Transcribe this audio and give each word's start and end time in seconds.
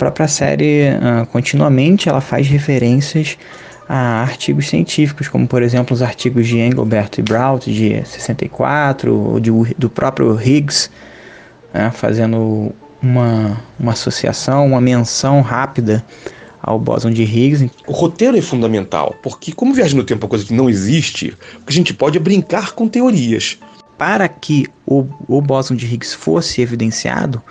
própria 0.00 0.26
série, 0.26 0.88
uh, 0.92 1.26
continuamente, 1.26 2.08
ela 2.08 2.22
faz 2.22 2.48
referências 2.48 3.36
a 3.86 4.22
artigos 4.22 4.66
científicos, 4.68 5.28
como 5.28 5.46
por 5.46 5.62
exemplo 5.62 5.92
os 5.92 6.00
artigos 6.00 6.48
de 6.48 6.58
Engelbert 6.58 7.10
e 7.18 7.22
Braut 7.22 7.70
de 7.70 8.02
64, 8.06 9.14
ou 9.14 9.38
de, 9.38 9.50
do 9.76 9.90
próprio 9.90 10.40
Higgs, 10.40 10.88
né, 11.74 11.90
fazendo 11.90 12.72
uma, 13.02 13.60
uma 13.78 13.92
associação, 13.92 14.64
uma 14.64 14.80
menção 14.80 15.42
rápida 15.42 16.02
ao 16.62 16.78
bóson 16.78 17.10
de 17.10 17.22
Higgs. 17.22 17.70
O 17.86 17.92
roteiro 17.92 18.38
é 18.38 18.42
fundamental, 18.42 19.14
porque 19.22 19.52
como 19.52 19.74
viagem 19.74 19.98
no 19.98 20.04
tempo 20.04 20.24
é 20.24 20.24
uma 20.24 20.30
coisa 20.30 20.46
que 20.46 20.54
não 20.54 20.70
existe, 20.70 21.36
o 21.56 21.66
que 21.66 21.72
a 21.72 21.72
gente 21.72 21.92
pode 21.92 22.16
é 22.16 22.20
brincar 22.20 22.72
com 22.72 22.88
teorias. 22.88 23.58
Para 24.00 24.26
que 24.28 24.66
o, 24.86 25.04
o 25.28 25.42
bóson 25.42 25.76
de 25.76 25.84
Higgs 25.84 26.16
fosse 26.16 26.62
evidenciado, 26.62 27.42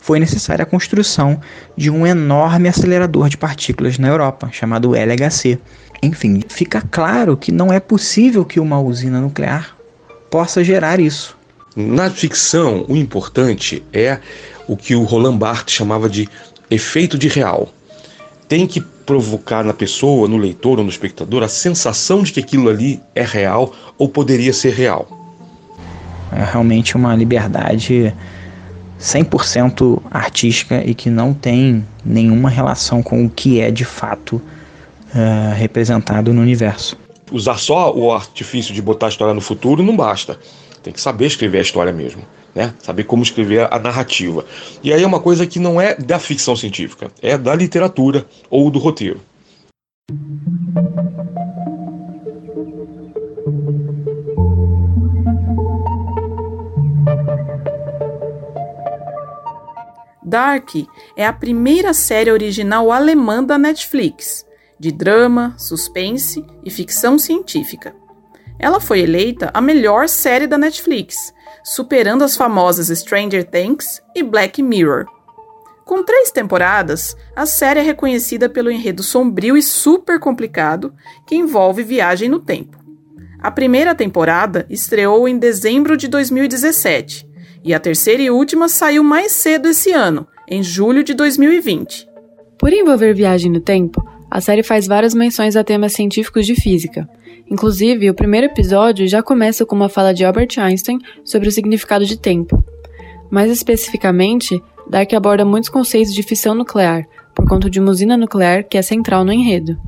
foi 0.00 0.18
necessária 0.18 0.62
a 0.62 0.66
construção 0.66 1.38
de 1.76 1.90
um 1.90 2.06
enorme 2.06 2.66
acelerador 2.66 3.28
de 3.28 3.36
partículas 3.36 3.98
na 3.98 4.08
Europa, 4.08 4.48
chamado 4.50 4.96
LHC. 4.96 5.58
Enfim, 6.02 6.40
fica 6.48 6.80
claro 6.80 7.36
que 7.36 7.52
não 7.52 7.70
é 7.70 7.78
possível 7.78 8.42
que 8.42 8.58
uma 8.58 8.80
usina 8.80 9.20
nuclear 9.20 9.76
possa 10.30 10.64
gerar 10.64 10.98
isso. 10.98 11.36
Na 11.76 12.08
ficção, 12.08 12.86
o 12.88 12.96
importante 12.96 13.84
é 13.92 14.18
o 14.66 14.78
que 14.78 14.94
o 14.94 15.02
Roland 15.02 15.36
Barthes 15.36 15.74
chamava 15.74 16.08
de 16.08 16.26
efeito 16.70 17.18
de 17.18 17.28
real. 17.28 17.68
Tem 18.48 18.66
que 18.66 18.80
provocar 18.80 19.62
na 19.62 19.74
pessoa, 19.74 20.26
no 20.26 20.38
leitor 20.38 20.78
ou 20.78 20.84
no 20.84 20.90
espectador, 20.90 21.42
a 21.42 21.48
sensação 21.48 22.22
de 22.22 22.32
que 22.32 22.40
aquilo 22.40 22.70
ali 22.70 22.98
é 23.14 23.22
real 23.22 23.74
ou 23.98 24.08
poderia 24.08 24.54
ser 24.54 24.72
real. 24.72 25.17
É 26.32 26.44
realmente 26.44 26.96
uma 26.96 27.14
liberdade 27.14 28.14
100% 29.00 30.02
artística 30.10 30.82
e 30.84 30.94
que 30.94 31.08
não 31.08 31.32
tem 31.32 31.84
nenhuma 32.04 32.50
relação 32.50 33.02
com 33.02 33.24
o 33.24 33.30
que 33.30 33.60
é 33.60 33.70
de 33.70 33.84
fato 33.84 34.36
uh, 34.36 35.54
representado 35.54 36.32
no 36.32 36.42
universo. 36.42 36.98
Usar 37.30 37.58
só 37.58 37.94
o 37.94 38.12
artifício 38.12 38.74
de 38.74 38.82
botar 38.82 39.06
a 39.06 39.08
história 39.10 39.34
no 39.34 39.40
futuro 39.40 39.82
não 39.82 39.96
basta. 39.96 40.38
Tem 40.82 40.92
que 40.92 41.00
saber 41.00 41.26
escrever 41.26 41.58
a 41.58 41.62
história 41.62 41.92
mesmo, 41.92 42.22
né? 42.54 42.72
Saber 42.78 43.04
como 43.04 43.22
escrever 43.22 43.68
a 43.70 43.78
narrativa. 43.78 44.44
E 44.82 44.92
aí 44.92 45.02
é 45.02 45.06
uma 45.06 45.20
coisa 45.20 45.46
que 45.46 45.58
não 45.58 45.80
é 45.80 45.94
da 45.94 46.18
ficção 46.18 46.56
científica, 46.56 47.10
é 47.20 47.36
da 47.36 47.54
literatura 47.54 48.24
ou 48.48 48.70
do 48.70 48.78
roteiro. 48.78 49.20
Dark 60.28 60.70
é 61.16 61.26
a 61.26 61.32
primeira 61.32 61.94
série 61.94 62.30
original 62.30 62.92
alemã 62.92 63.42
da 63.42 63.56
Netflix 63.56 64.46
de 64.78 64.92
drama, 64.92 65.54
suspense 65.58 66.44
e 66.64 66.70
ficção 66.70 67.18
científica. 67.18 67.96
Ela 68.58 68.80
foi 68.80 69.00
eleita 69.00 69.50
a 69.52 69.60
melhor 69.60 70.08
série 70.08 70.46
da 70.46 70.58
Netflix, 70.58 71.34
superando 71.64 72.22
as 72.22 72.36
famosas 72.36 72.96
Stranger 72.96 73.44
Things 73.44 74.00
e 74.14 74.22
Black 74.22 74.62
Mirror. 74.62 75.06
Com 75.84 76.04
três 76.04 76.30
temporadas, 76.30 77.16
a 77.34 77.46
série 77.46 77.80
é 77.80 77.82
reconhecida 77.82 78.48
pelo 78.48 78.70
enredo 78.70 79.02
sombrio 79.02 79.56
e 79.56 79.62
super 79.62 80.20
complicado 80.20 80.94
que 81.26 81.34
envolve 81.34 81.82
viagem 81.82 82.28
no 82.28 82.38
tempo. 82.38 82.76
A 83.40 83.50
primeira 83.50 83.94
temporada 83.94 84.66
estreou 84.68 85.26
em 85.26 85.38
dezembro 85.38 85.96
de 85.96 86.06
2017 86.08 87.27
e 87.64 87.74
a 87.74 87.80
terceira 87.80 88.22
e 88.22 88.30
última 88.30 88.68
saiu 88.68 89.02
mais 89.02 89.32
cedo 89.32 89.68
esse 89.68 89.92
ano, 89.92 90.26
em 90.46 90.62
julho 90.62 91.02
de 91.02 91.14
2020. 91.14 92.08
Por 92.58 92.72
envolver 92.72 93.14
viagem 93.14 93.50
no 93.50 93.60
tempo, 93.60 94.02
a 94.30 94.40
série 94.40 94.62
faz 94.62 94.86
várias 94.86 95.14
menções 95.14 95.56
a 95.56 95.64
temas 95.64 95.92
científicos 95.92 96.46
de 96.46 96.54
física. 96.54 97.08
Inclusive, 97.50 98.10
o 98.10 98.14
primeiro 98.14 98.46
episódio 98.46 99.08
já 99.08 99.22
começa 99.22 99.64
com 99.64 99.74
uma 99.74 99.88
fala 99.88 100.12
de 100.12 100.24
Albert 100.24 100.58
Einstein 100.58 100.98
sobre 101.24 101.48
o 101.48 101.52
significado 101.52 102.04
de 102.04 102.18
tempo. 102.18 102.62
Mais 103.30 103.50
especificamente, 103.50 104.62
Dark 104.88 105.12
aborda 105.12 105.44
muitos 105.44 105.68
conceitos 105.68 106.14
de 106.14 106.22
fissão 106.22 106.54
nuclear, 106.54 107.06
por 107.34 107.46
conta 107.46 107.70
de 107.70 107.78
uma 107.78 107.90
usina 107.90 108.16
nuclear 108.16 108.64
que 108.64 108.76
é 108.76 108.82
central 108.82 109.24
no 109.24 109.32
enredo. 109.32 109.78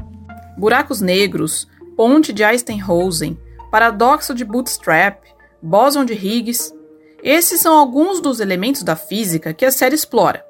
Buracos 0.57 1.01
negros, 1.01 1.67
ponte 1.97 2.33
de 2.33 2.45
Einstein-Rosen, 2.45 3.37
paradoxo 3.71 4.35
de 4.35 4.45
Bootstrap, 4.45 5.23
bóson 5.63 6.05
de 6.05 6.15
Higgs. 6.15 6.73
Esses 7.23 7.61
são 7.61 7.75
alguns 7.75 8.21
dos 8.21 8.41
elementos 8.41 8.83
da 8.83 8.97
física 8.97 9.53
que 9.53 9.65
a 9.65 9.71
série 9.71 9.95
explora. 9.95 10.45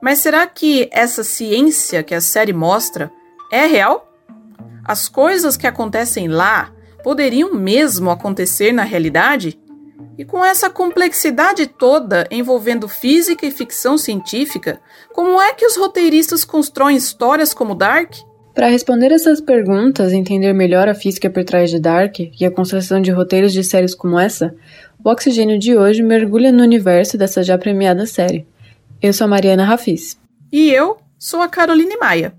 Mas 0.00 0.18
será 0.18 0.46
que 0.46 0.88
essa 0.92 1.22
ciência 1.22 2.02
que 2.02 2.14
a 2.14 2.20
série 2.20 2.52
mostra 2.52 3.10
é 3.52 3.66
real? 3.66 4.12
As 4.84 5.08
coisas 5.08 5.56
que 5.56 5.66
acontecem 5.66 6.28
lá 6.28 6.72
poderiam 7.02 7.54
mesmo 7.54 8.10
acontecer 8.10 8.72
na 8.72 8.82
realidade? 8.82 9.58
E 10.16 10.24
com 10.24 10.44
essa 10.44 10.68
complexidade 10.68 11.66
toda 11.66 12.26
envolvendo 12.30 12.88
física 12.88 13.46
e 13.46 13.50
ficção 13.50 13.96
científica, 13.96 14.80
como 15.14 15.40
é 15.40 15.54
que 15.54 15.64
os 15.64 15.76
roteiristas 15.76 16.44
constroem 16.44 16.96
histórias 16.96 17.54
como 17.54 17.74
Dark? 17.74 18.14
Para 18.54 18.66
responder 18.66 19.12
essas 19.12 19.40
perguntas 19.40 20.12
e 20.12 20.16
entender 20.16 20.52
melhor 20.52 20.88
a 20.88 20.94
física 20.94 21.30
por 21.30 21.44
trás 21.44 21.70
de 21.70 21.78
Dark 21.78 22.18
e 22.18 22.44
a 22.44 22.50
construção 22.50 23.00
de 23.00 23.10
roteiros 23.10 23.52
de 23.52 23.62
séries 23.62 23.94
como 23.94 24.18
essa, 24.18 24.54
o 25.02 25.08
Oxigênio 25.08 25.58
de 25.58 25.76
hoje 25.76 26.02
mergulha 26.02 26.50
no 26.50 26.62
universo 26.62 27.16
dessa 27.16 27.42
já 27.42 27.56
premiada 27.56 28.06
série. 28.06 28.46
Eu 29.00 29.12
sou 29.12 29.24
a 29.24 29.28
Mariana 29.28 29.64
Rafis. 29.64 30.18
E 30.52 30.70
eu 30.70 30.98
sou 31.18 31.40
a 31.40 31.48
Caroline 31.48 31.96
Maia. 31.96 32.34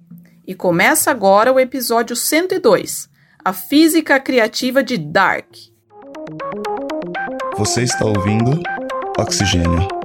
E 0.46 0.54
começa 0.54 1.10
agora 1.10 1.52
o 1.52 1.60
episódio 1.60 2.16
102, 2.16 3.10
a 3.44 3.54
física 3.54 4.20
criativa 4.20 4.84
de 4.84 4.98
Dark. 4.98 5.48
Você 7.58 7.84
está 7.84 8.06
ouvindo 8.06 8.62
Oxigênio. 9.18 10.01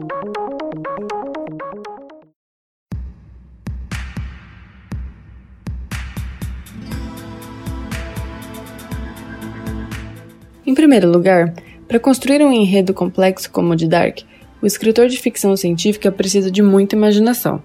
Em 10.66 10.75
primeiro 10.75 11.09
lugar, 11.09 11.54
para 11.87 12.00
construir 12.00 12.43
um 12.43 12.53
enredo 12.53 12.93
complexo 12.93 13.49
como 13.49 13.72
o 13.72 13.77
de 13.77 13.87
Dark, 13.87 14.19
o 14.60 14.66
escritor 14.66 15.06
de 15.06 15.16
ficção 15.16 15.56
científica 15.56 16.10
precisa 16.10 16.50
de 16.50 16.60
muita 16.60 16.97
imaginação. 16.97 17.62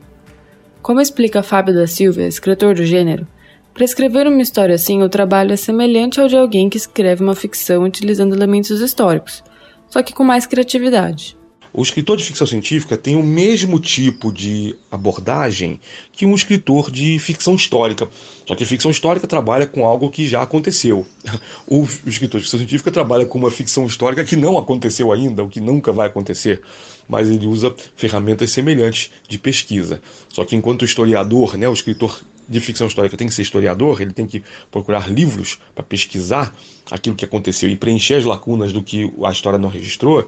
Como 0.84 1.02
explica 1.02 1.42
Fábio 1.42 1.74
da 1.74 1.88
Silva, 1.88 2.22
escritor 2.22 2.76
do 2.76 2.86
gênero, 2.86 3.26
para 3.74 3.86
escrever 3.86 4.28
uma 4.28 4.42
história 4.42 4.76
assim, 4.76 5.02
o 5.02 5.10
trabalho 5.10 5.52
é 5.52 5.56
semelhante 5.56 6.22
ao 6.22 6.28
de 6.28 6.38
alguém 6.38 6.70
que 6.70 6.78
escreve 6.78 7.24
uma 7.24 7.34
ficção 7.34 7.84
utilizando 7.84 8.36
elementos 8.36 8.80
históricos, 8.80 9.44
só 9.90 10.04
que 10.04 10.14
com 10.14 10.24
mais 10.24 10.46
criatividade. 10.46 11.36
O 11.74 11.82
escritor 11.82 12.18
de 12.18 12.24
ficção 12.26 12.46
científica 12.46 12.98
tem 12.98 13.16
o 13.16 13.24
mesmo 13.24 13.80
tipo 13.80 14.32
de 14.32 14.76
abordagem 14.92 15.80
que 16.12 16.26
um 16.26 16.36
escritor 16.36 16.92
de 16.92 17.18
ficção 17.18 17.56
histórica. 17.56 18.10
Só 18.46 18.56
que 18.56 18.64
a 18.64 18.68
ficção 18.68 18.92
histórica 18.92 19.26
trabalha 19.26 19.66
com 19.66 19.86
algo 19.86 20.10
que 20.10 20.28
já 20.28 20.42
aconteceu. 20.42 21.06
O 21.68 21.88
escritor 22.06 22.42
de 22.42 22.46
ficção 22.46 22.60
científica 22.60 22.92
trabalha 22.92 23.26
com 23.26 23.38
uma 23.38 23.50
ficção 23.50 23.86
histórica 23.86 24.26
que 24.26 24.36
não 24.36 24.58
aconteceu 24.58 25.14
ainda, 25.14 25.44
ou 25.44 25.48
que 25.48 25.62
nunca 25.62 25.94
vai 25.94 26.08
acontecer. 26.08 26.62
Mas 27.08 27.30
ele 27.30 27.46
usa 27.46 27.74
ferramentas 27.96 28.52
semelhantes 28.52 29.10
de 29.30 29.38
pesquisa. 29.38 30.02
Só 30.28 30.44
que 30.44 30.56
enquanto 30.56 30.84
historiador, 30.84 31.58
né, 31.58 31.70
o 31.70 31.74
escritor 31.74 32.22
de 32.50 32.60
ficção 32.60 32.88
histórica 32.88 33.16
tem 33.16 33.28
que 33.28 33.34
ser 33.34 33.44
historiador, 33.44 34.02
ele 34.02 34.12
tem 34.12 34.28
que 34.28 34.44
procurar 34.70 35.10
livros 35.10 35.58
para 35.74 35.84
pesquisar 35.84 36.54
aquilo 36.90 37.16
que 37.16 37.24
aconteceu 37.24 37.70
e 37.70 37.78
preencher 37.78 38.16
as 38.16 38.26
lacunas 38.26 38.74
do 38.74 38.84
que 38.84 39.10
a 39.24 39.32
história 39.32 39.58
não 39.58 39.70
registrou 39.70 40.28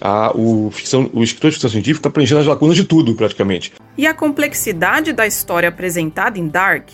a, 0.00 0.32
o, 0.36 0.70
ficção, 0.70 1.10
o 1.12 1.22
escritor 1.22 1.50
de 1.50 1.56
ficção 1.56 1.70
científica 1.70 2.00
está 2.00 2.10
preenchendo 2.10 2.40
as 2.40 2.46
lacunas 2.46 2.76
de 2.76 2.84
tudo, 2.84 3.14
praticamente. 3.14 3.72
E 3.96 4.06
a 4.06 4.14
complexidade 4.14 5.12
da 5.12 5.26
história 5.26 5.68
apresentada 5.68 6.38
em 6.38 6.48
Dark 6.48 6.88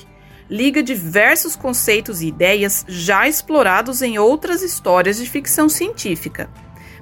liga 0.48 0.82
diversos 0.82 1.54
conceitos 1.54 2.20
e 2.20 2.26
ideias 2.26 2.84
já 2.88 3.28
explorados 3.28 4.02
em 4.02 4.18
outras 4.18 4.62
histórias 4.62 5.18
de 5.18 5.30
ficção 5.30 5.68
científica. 5.68 6.50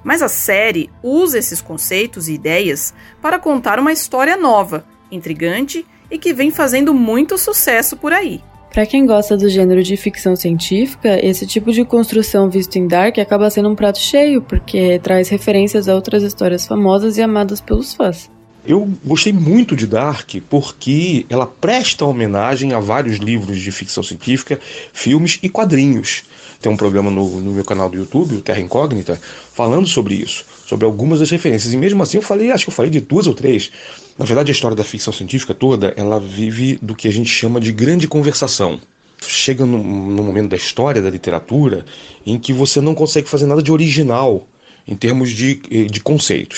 Mas 0.03 0.21
a 0.21 0.29
série 0.29 0.89
usa 1.03 1.39
esses 1.39 1.59
conceitos 1.61 2.29
e 2.29 2.33
ideias 2.33 2.93
para 3.21 3.39
contar 3.39 3.79
uma 3.79 3.91
história 3.91 4.37
nova, 4.37 4.85
intrigante 5.11 5.85
e 6.11 6.17
que 6.17 6.33
vem 6.33 6.51
fazendo 6.51 6.93
muito 6.93 7.37
sucesso 7.37 7.97
por 7.97 8.13
aí. 8.13 8.41
Para 8.71 8.85
quem 8.85 9.05
gosta 9.05 9.35
do 9.35 9.49
gênero 9.49 9.81
de 9.81 9.97
ficção 9.97 10.35
científica, 10.35 11.19
esse 11.25 11.47
tipo 11.47 11.71
de 11.71 11.83
construção 11.83 12.49
visto 12.49 12.75
em 12.75 12.87
Dark 12.87 13.17
acaba 13.17 13.49
sendo 13.49 13.69
um 13.69 13.75
prato 13.75 13.97
cheio, 13.97 14.43
porque 14.43 14.99
traz 14.99 15.27
referências 15.29 15.89
a 15.89 15.95
outras 15.95 16.21
histórias 16.21 16.67
famosas 16.67 17.17
e 17.17 17.21
amadas 17.21 17.59
pelos 17.59 17.93
fãs. 17.93 18.29
Eu 18.65 18.87
gostei 19.03 19.33
muito 19.33 19.75
de 19.75 19.87
Dark 19.87 20.35
porque 20.49 21.25
ela 21.29 21.47
presta 21.47 22.05
homenagem 22.05 22.73
a 22.73 22.79
vários 22.79 23.17
livros 23.17 23.59
de 23.59 23.71
ficção 23.71 24.03
científica, 24.03 24.59
filmes 24.93 25.39
e 25.41 25.49
quadrinhos. 25.49 26.23
tem 26.61 26.71
um 26.71 26.77
programa 26.77 27.09
no, 27.09 27.39
no 27.39 27.53
meu 27.53 27.63
canal 27.63 27.89
do 27.89 27.97
YouTube, 27.97 28.35
o 28.35 28.41
Terra 28.41 28.59
Incógnita, 28.59 29.19
falando 29.53 29.87
sobre 29.87 30.13
isso, 30.13 30.45
sobre 30.67 30.85
algumas 30.85 31.19
das 31.19 31.31
referências. 31.31 31.73
E 31.73 31.77
mesmo 31.77 32.03
assim 32.03 32.17
eu 32.17 32.21
falei, 32.21 32.51
acho 32.51 32.65
que 32.65 32.69
eu 32.69 32.75
falei 32.75 32.91
de 32.91 32.99
duas 32.99 33.25
ou 33.25 33.33
três. 33.33 33.71
Na 34.19 34.25
verdade, 34.25 34.51
a 34.51 34.53
história 34.53 34.75
da 34.75 34.83
ficção 34.83 35.13
científica 35.13 35.53
toda, 35.53 35.93
ela 35.95 36.19
vive 36.19 36.77
do 36.81 36.93
que 36.93 37.07
a 37.07 37.11
gente 37.11 37.29
chama 37.29 37.59
de 37.59 37.71
grande 37.71 38.07
conversação 38.07 38.79
chega 39.21 39.65
num, 39.65 39.83
num, 39.83 40.23
momento 40.23 40.49
da 40.49 40.55
história 40.55 41.01
da 41.01 41.09
literatura 41.09 41.85
em 42.25 42.39
que 42.39 42.53
você 42.53 42.79
não 42.79 42.95
consegue 42.95 43.27
fazer 43.27 43.45
nada 43.45 43.61
de 43.61 43.71
original 43.71 44.47
em 44.87 44.95
termos 44.95 45.29
de, 45.31 45.55
de 45.55 45.99
conceitos. 45.99 46.57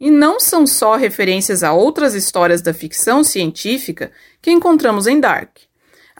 E 0.00 0.10
não 0.10 0.40
são 0.40 0.66
só 0.66 0.96
referências 0.96 1.62
a 1.62 1.72
outras 1.72 2.14
histórias 2.14 2.62
da 2.62 2.72
ficção 2.72 3.22
científica 3.22 4.10
que 4.40 4.50
encontramos 4.50 5.06
em 5.06 5.20
Dark. 5.20 5.58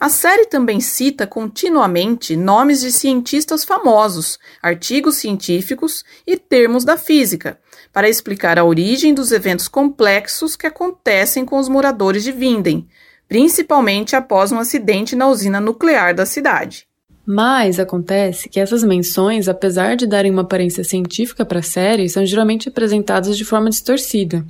A 0.01 0.09
série 0.09 0.47
também 0.47 0.79
cita 0.79 1.27
continuamente 1.27 2.35
nomes 2.35 2.81
de 2.81 2.91
cientistas 2.91 3.63
famosos, 3.63 4.39
artigos 4.59 5.17
científicos 5.17 6.03
e 6.25 6.35
termos 6.37 6.83
da 6.83 6.97
física, 6.97 7.59
para 7.93 8.09
explicar 8.09 8.57
a 8.57 8.63
origem 8.63 9.13
dos 9.13 9.31
eventos 9.31 9.67
complexos 9.67 10.55
que 10.55 10.65
acontecem 10.65 11.45
com 11.45 11.59
os 11.59 11.69
moradores 11.69 12.23
de 12.23 12.31
Vinden, 12.31 12.87
principalmente 13.29 14.15
após 14.15 14.51
um 14.51 14.57
acidente 14.57 15.15
na 15.15 15.27
usina 15.27 15.61
nuclear 15.61 16.15
da 16.15 16.25
cidade. 16.25 16.87
Mas 17.23 17.79
acontece 17.79 18.49
que 18.49 18.59
essas 18.59 18.83
menções, 18.83 19.47
apesar 19.47 19.95
de 19.95 20.07
darem 20.07 20.31
uma 20.31 20.41
aparência 20.41 20.83
científica 20.83 21.45
para 21.45 21.59
a 21.59 21.63
série, 21.63 22.09
são 22.09 22.25
geralmente 22.25 22.67
apresentadas 22.67 23.37
de 23.37 23.45
forma 23.45 23.69
distorcida. 23.69 24.43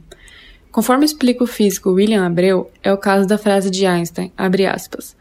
Conforme 0.71 1.03
explica 1.03 1.43
o 1.43 1.47
físico 1.47 1.91
William 1.91 2.25
Abreu, 2.25 2.71
é 2.81 2.93
o 2.93 2.97
caso 2.97 3.27
da 3.27 3.37
frase 3.37 3.69
de 3.69 3.85
Einstein, 3.85 4.31
aspas, 4.37 5.19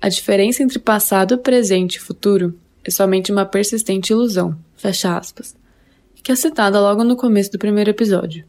a 0.00 0.08
diferença 0.08 0.62
entre 0.62 0.78
passado, 0.78 1.38
presente 1.38 1.96
e 1.96 2.00
futuro 2.00 2.54
é 2.84 2.90
somente 2.90 3.32
uma 3.32 3.44
persistente 3.44 4.12
ilusão, 4.12 4.56
fecha 4.76 5.16
aspas, 5.16 5.56
que 6.22 6.30
é 6.30 6.36
citada 6.36 6.80
logo 6.80 7.02
no 7.02 7.16
começo 7.16 7.50
do 7.50 7.58
primeiro 7.58 7.90
episódio. 7.90 8.44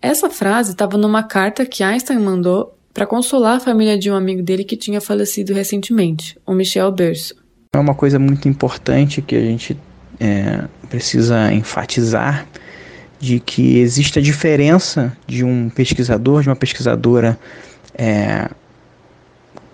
Essa 0.00 0.30
frase 0.30 0.72
estava 0.72 0.96
numa 0.96 1.22
carta 1.22 1.66
que 1.66 1.82
Einstein 1.82 2.18
mandou 2.18 2.76
para 2.92 3.06
consolar 3.06 3.56
a 3.56 3.60
família 3.60 3.98
de 3.98 4.10
um 4.10 4.14
amigo 4.14 4.42
dele 4.42 4.64
que 4.64 4.76
tinha 4.76 5.00
falecido 5.00 5.54
recentemente, 5.54 6.38
o 6.46 6.52
Michel 6.52 6.90
Berso. 6.92 7.34
É 7.72 7.78
uma 7.78 7.94
coisa 7.94 8.18
muito 8.18 8.48
importante 8.48 9.22
que 9.22 9.36
a 9.36 9.40
gente 9.40 9.78
é, 10.18 10.64
precisa 10.88 11.52
enfatizar 11.52 12.46
de 13.20 13.40
que 13.40 13.78
existe 13.78 14.18
a 14.18 14.22
diferença 14.22 15.16
de 15.26 15.44
um 15.44 15.68
pesquisador, 15.68 16.42
de 16.42 16.48
uma 16.48 16.56
pesquisadora 16.56 17.38
é, 17.94 18.48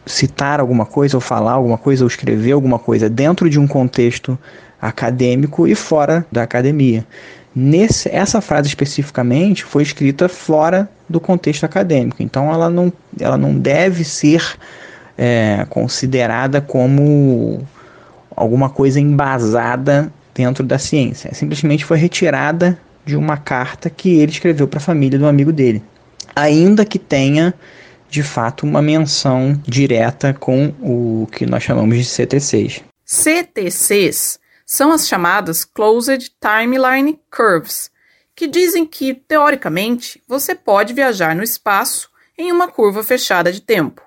citar 0.07 0.61
alguma 0.61 0.85
coisa, 0.85 1.17
ou 1.17 1.21
falar 1.21 1.53
alguma 1.53 1.79
coisa, 1.79 2.05
ou 2.05 2.09
escrever 2.09 2.53
alguma 2.53 2.79
coisa 2.79 3.09
dentro 3.09 3.49
de 3.49 3.59
um 3.59 3.67
contexto 3.67 4.39
acadêmico 4.81 5.67
e 5.67 5.75
fora 5.75 6.27
da 6.31 6.43
academia. 6.43 7.07
Nesse, 7.55 8.09
essa 8.09 8.41
frase 8.41 8.69
especificamente 8.69 9.65
foi 9.65 9.83
escrita 9.83 10.29
fora 10.29 10.91
do 11.09 11.21
contexto 11.21 11.65
acadêmico, 11.65 12.23
então 12.23 12.53
ela 12.53 12.69
não, 12.69 12.93
ela 13.19 13.39
não 13.39 13.55
deve 13.55 14.05
ser 14.05 14.43
é, 15.17 15.65
considerada 15.71 16.61
como 16.61 17.67
alguma 18.35 18.69
coisa 18.69 18.99
embasada 19.01 20.13
dentro 20.35 20.65
da 20.65 20.79
ciência. 20.79 21.33
Simplesmente 21.33 21.85
foi 21.85 21.97
retirada 21.97 22.77
de 23.07 23.17
uma 23.17 23.37
carta 23.37 23.89
que 23.89 24.19
ele 24.19 24.33
escreveu 24.33 24.67
para 24.67 24.79
a 24.79 24.83
família 24.83 25.19
do 25.19 25.27
amigo 25.27 25.53
dele. 25.53 25.83
Ainda 26.35 26.85
que 26.85 26.99
tenha, 26.99 27.55
de 28.15 28.23
fato, 28.23 28.65
uma 28.65 28.81
menção 28.81 29.61
direta 29.67 30.33
com 30.33 30.69
o 30.81 31.27
que 31.33 31.45
nós 31.45 31.65
chamamos 31.65 31.99
de 31.99 32.05
CTCs. 32.05 32.81
CTCs 33.05 34.39
são 34.65 34.93
as 34.93 35.09
chamadas 35.09 35.65
Closed 35.65 36.31
Timeline 36.41 37.19
Curves, 37.29 37.91
que 38.37 38.47
dizem 38.47 38.87
que, 38.87 39.15
teoricamente, 39.15 40.23
você 40.29 40.55
pode 40.55 40.95
viajar 40.95 41.35
no 41.35 41.43
espaço 41.43 42.09
em 42.39 42.53
uma 42.53 42.69
curva 42.69 43.03
fechada 43.03 43.53
de 43.53 43.61
tempo. 43.61 44.01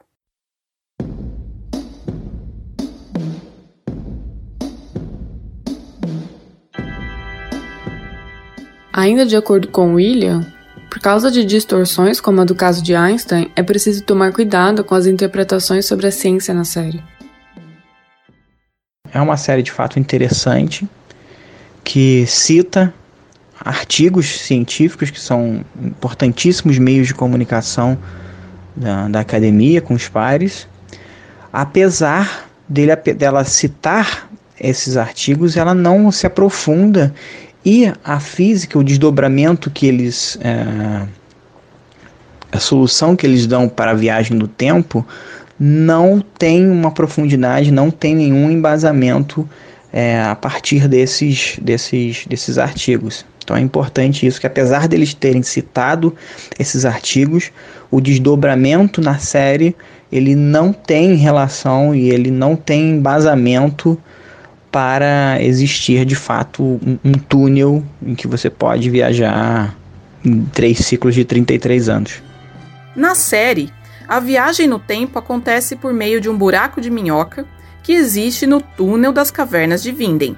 Ainda 8.94 9.25
de 9.25 9.36
acordo 9.36 9.68
com 9.68 9.95
William, 9.95 10.48
por 10.89 11.00
causa 11.00 11.30
de 11.30 11.44
distorções 11.44 12.19
como 12.19 12.42
a 12.42 12.45
do 12.45 12.56
caso 12.56 12.81
de 12.81 12.95
Einstein, 12.95 13.51
é 13.56 13.63
preciso 13.63 14.04
tomar 14.04 14.31
cuidado 14.31 14.84
com 14.84 14.95
as 14.95 15.06
interpretações 15.06 15.86
sobre 15.86 16.07
a 16.07 16.12
ciência 16.12 16.54
na 16.54 16.63
série. 16.63 17.04
É 19.12 19.22
uma 19.22 19.38
série 19.38 19.63
de 19.63 19.72
fato 19.72 20.00
interessante 20.00 20.88
que 21.84 22.25
cita 22.28 22.94
artigos 23.60 24.28
científicos 24.42 25.10
que 25.10 25.19
são 25.19 25.66
importantíssimos 25.81 26.78
meios 26.78 27.07
de 27.07 27.13
comunicação 27.13 27.98
da, 28.75 29.07
da 29.07 29.19
academia 29.19 29.81
com 29.81 29.94
os 29.94 30.07
pares. 30.07 30.68
Apesar 31.51 32.50
dele, 32.68 32.95
dela 32.95 33.44
citar 33.44 34.30
esses 34.60 34.98
artigos, 34.98 35.56
ela 35.57 35.74
não 35.74 36.12
se 36.12 36.28
aprofunda 36.28 37.13
e 37.68 37.92
a 38.02 38.18
física, 38.18 38.80
o 38.80 38.84
desdobramento 38.84 39.69
que 39.69 39.86
eles. 39.86 40.40
É, 40.40 41.06
a 42.50 42.60
solução 42.62 43.14
que 43.14 43.28
eles 43.28 43.46
dão 43.46 43.68
para 43.68 43.92
a 43.92 43.94
viagem 43.94 44.38
no 44.38 44.48
tempo 44.48 45.06
não 45.60 46.24
tem 46.40 46.66
uma 46.72 46.92
profundidade, 46.92 47.69
não 47.69 47.92
tem 47.92 48.16
nenhum 48.16 48.50
embasamento 48.50 49.48
é, 49.92 50.22
a 50.22 50.34
partir 50.34 50.88
desses, 50.88 51.60
desses, 51.62 52.25
desses 52.25 52.58
artigos. 52.58 53.25
Então 53.44 53.58
é 53.58 53.60
importante 53.60 54.25
isso, 54.25 54.40
que 54.40 54.48
apesar 54.48 54.88
deles 54.88 55.14
terem 55.14 55.44
citado 55.44 56.16
esses 56.58 56.86
artigos, 56.86 57.52
o 57.92 58.00
desdobramento 58.00 59.02
na 59.02 59.18
série 59.19 59.75
ele 60.10 60.36
não 60.36 60.72
tem 60.72 61.16
relação 61.16 61.94
e 61.94 62.12
ele 62.12 62.31
não 62.31 62.56
tem 62.56 62.92
embasamento 62.92 64.00
para 64.78 65.42
existir 65.42 66.06
de 66.06 66.14
fato 66.14 66.62
um, 66.64 67.00
um 67.04 67.14
túnel 67.14 67.84
em 68.00 68.14
que 68.14 68.28
você 68.28 68.48
pode 68.48 68.92
viajar 68.92 69.76
em 70.24 70.46
três 70.54 70.78
ciclos 70.86 71.16
de 71.16 71.26
33 71.26 71.90
anos. 71.90 72.22
Na 72.96 73.16
série, 73.16 73.74
a 74.08 74.20
viagem 74.20 74.68
no 74.68 74.78
tempo 74.78 75.18
acontece 75.18 75.76
por 75.76 75.92
meio 75.92 76.22
de 76.22 76.30
um 76.30 76.38
buraco 76.38 76.80
de 76.80 76.92
minhoca 76.92 77.44
que 77.82 77.92
existe 77.92 78.46
no 78.46 78.62
túnel 78.62 79.12
das 79.12 79.32
cavernas 79.32 79.82
de 79.82 79.92
Vinden. 79.92 80.38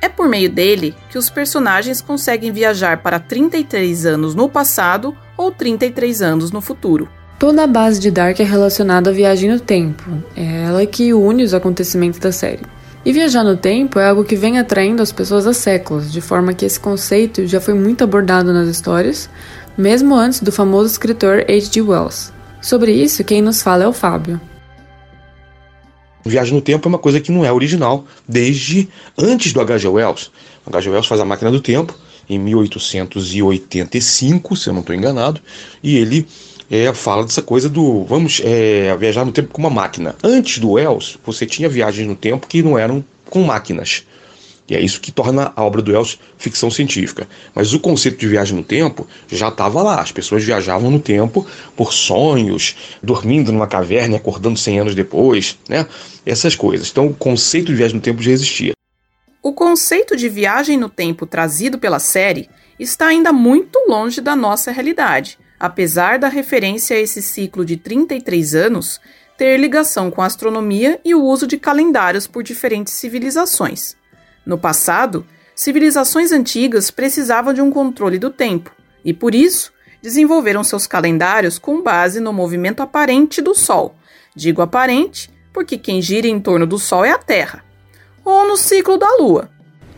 É 0.00 0.08
por 0.08 0.26
meio 0.26 0.48
dele 0.48 0.94
que 1.10 1.18
os 1.18 1.28
personagens 1.28 2.00
conseguem 2.00 2.52
viajar 2.52 3.02
para 3.02 3.20
33 3.20 4.06
anos 4.06 4.34
no 4.34 4.48
passado 4.48 5.14
ou 5.36 5.52
33 5.52 6.22
anos 6.22 6.50
no 6.50 6.62
futuro. 6.62 7.10
Toda 7.38 7.64
a 7.64 7.66
base 7.66 8.00
de 8.00 8.10
Dark 8.10 8.40
é 8.40 8.44
relacionada 8.44 9.10
à 9.10 9.12
viagem 9.12 9.50
no 9.50 9.60
tempo. 9.60 10.02
É 10.34 10.62
ela 10.62 10.86
que 10.86 11.12
une 11.12 11.44
os 11.44 11.52
acontecimentos 11.52 12.18
da 12.18 12.32
série. 12.32 12.62
E 13.06 13.12
viajar 13.12 13.44
no 13.44 13.56
tempo 13.56 14.00
é 14.00 14.08
algo 14.08 14.24
que 14.24 14.34
vem 14.34 14.58
atraindo 14.58 15.00
as 15.00 15.12
pessoas 15.12 15.46
há 15.46 15.54
séculos, 15.54 16.10
de 16.10 16.20
forma 16.20 16.52
que 16.52 16.64
esse 16.64 16.80
conceito 16.80 17.46
já 17.46 17.60
foi 17.60 17.72
muito 17.72 18.02
abordado 18.02 18.52
nas 18.52 18.66
histórias, 18.66 19.30
mesmo 19.78 20.16
antes 20.16 20.40
do 20.40 20.50
famoso 20.50 20.90
escritor 20.90 21.42
H.G. 21.42 21.82
Wells. 21.82 22.32
Sobre 22.60 22.90
isso, 22.90 23.22
quem 23.22 23.40
nos 23.40 23.62
fala 23.62 23.84
é 23.84 23.86
o 23.86 23.92
Fábio. 23.92 24.40
Viagem 26.24 26.52
no 26.52 26.60
tempo 26.60 26.88
é 26.88 26.90
uma 26.90 26.98
coisa 26.98 27.20
que 27.20 27.30
não 27.30 27.44
é 27.44 27.52
original 27.52 28.04
desde 28.28 28.88
antes 29.16 29.52
do 29.52 29.60
H.G. 29.60 29.86
Wells. 29.86 30.32
O 30.66 30.70
H.G. 30.70 30.90
Wells 30.90 31.06
faz 31.06 31.20
a 31.20 31.24
máquina 31.24 31.52
do 31.52 31.60
tempo 31.60 31.96
em 32.28 32.40
1885, 32.40 34.56
se 34.56 34.68
eu 34.68 34.74
não 34.74 34.80
estou 34.80 34.96
enganado, 34.96 35.40
e 35.80 35.96
ele 35.96 36.26
é, 36.70 36.92
fala 36.92 37.24
dessa 37.24 37.42
coisa 37.42 37.68
do 37.68 38.04
vamos 38.04 38.40
é, 38.44 38.96
viajar 38.96 39.24
no 39.24 39.32
tempo 39.32 39.52
com 39.52 39.60
uma 39.60 39.70
máquina. 39.70 40.14
Antes 40.22 40.58
do 40.58 40.72
Wells, 40.72 41.18
você 41.24 41.46
tinha 41.46 41.68
viagens 41.68 42.06
no 42.06 42.16
tempo 42.16 42.46
que 42.46 42.62
não 42.62 42.78
eram 42.78 43.04
com 43.30 43.42
máquinas. 43.42 44.04
E 44.68 44.74
é 44.74 44.80
isso 44.80 45.00
que 45.00 45.12
torna 45.12 45.52
a 45.54 45.62
obra 45.62 45.80
do 45.80 45.92
Wells 45.92 46.18
ficção 46.36 46.70
científica. 46.70 47.28
Mas 47.54 47.72
o 47.72 47.78
conceito 47.78 48.18
de 48.18 48.26
viagem 48.26 48.56
no 48.56 48.64
tempo 48.64 49.06
já 49.28 49.48
estava 49.48 49.80
lá. 49.80 50.00
As 50.00 50.10
pessoas 50.10 50.42
viajavam 50.42 50.90
no 50.90 50.98
tempo 50.98 51.46
por 51.76 51.92
sonhos, 51.92 52.74
dormindo 53.00 53.52
numa 53.52 53.68
caverna 53.68 54.14
e 54.14 54.16
acordando 54.16 54.58
100 54.58 54.80
anos 54.80 54.94
depois, 54.94 55.56
né? 55.68 55.86
Essas 56.24 56.56
coisas. 56.56 56.90
Então 56.90 57.06
o 57.06 57.14
conceito 57.14 57.66
de 57.66 57.74
viagem 57.74 57.94
no 57.94 58.02
tempo 58.02 58.20
já 58.20 58.32
existia. 58.32 58.72
O 59.40 59.52
conceito 59.52 60.16
de 60.16 60.28
viagem 60.28 60.76
no 60.76 60.88
tempo 60.88 61.26
trazido 61.26 61.78
pela 61.78 62.00
série 62.00 62.48
está 62.76 63.06
ainda 63.06 63.32
muito 63.32 63.78
longe 63.88 64.20
da 64.20 64.34
nossa 64.34 64.72
realidade 64.72 65.38
apesar 65.58 66.18
da 66.18 66.28
referência 66.28 66.96
a 66.96 67.00
esse 67.00 67.22
ciclo 67.22 67.64
de 67.64 67.76
33 67.76 68.54
anos 68.54 69.00
ter 69.36 69.58
ligação 69.58 70.10
com 70.10 70.22
a 70.22 70.26
astronomia 70.26 71.00
e 71.04 71.14
o 71.14 71.22
uso 71.22 71.46
de 71.46 71.58
calendários 71.58 72.26
por 72.26 72.42
diferentes 72.42 72.94
civilizações. 72.94 73.96
No 74.44 74.56
passado, 74.56 75.26
civilizações 75.54 76.32
antigas 76.32 76.90
precisavam 76.90 77.52
de 77.52 77.60
um 77.60 77.70
controle 77.70 78.18
do 78.18 78.30
tempo 78.30 78.70
e, 79.04 79.12
por 79.12 79.34
isso, 79.34 79.72
desenvolveram 80.02 80.62
seus 80.64 80.86
calendários 80.86 81.58
com 81.58 81.82
base 81.82 82.20
no 82.20 82.32
movimento 82.32 82.80
aparente 82.80 83.42
do 83.42 83.54
Sol. 83.54 83.94
Digo 84.34 84.62
aparente 84.62 85.30
porque 85.52 85.78
quem 85.78 86.00
gira 86.02 86.26
em 86.26 86.38
torno 86.38 86.66
do 86.66 86.78
Sol 86.78 87.04
é 87.04 87.10
a 87.10 87.18
Terra. 87.18 87.64
ou 88.24 88.46
no 88.46 88.56
ciclo 88.56 88.98
da 88.98 89.08
Lua. 89.18 89.48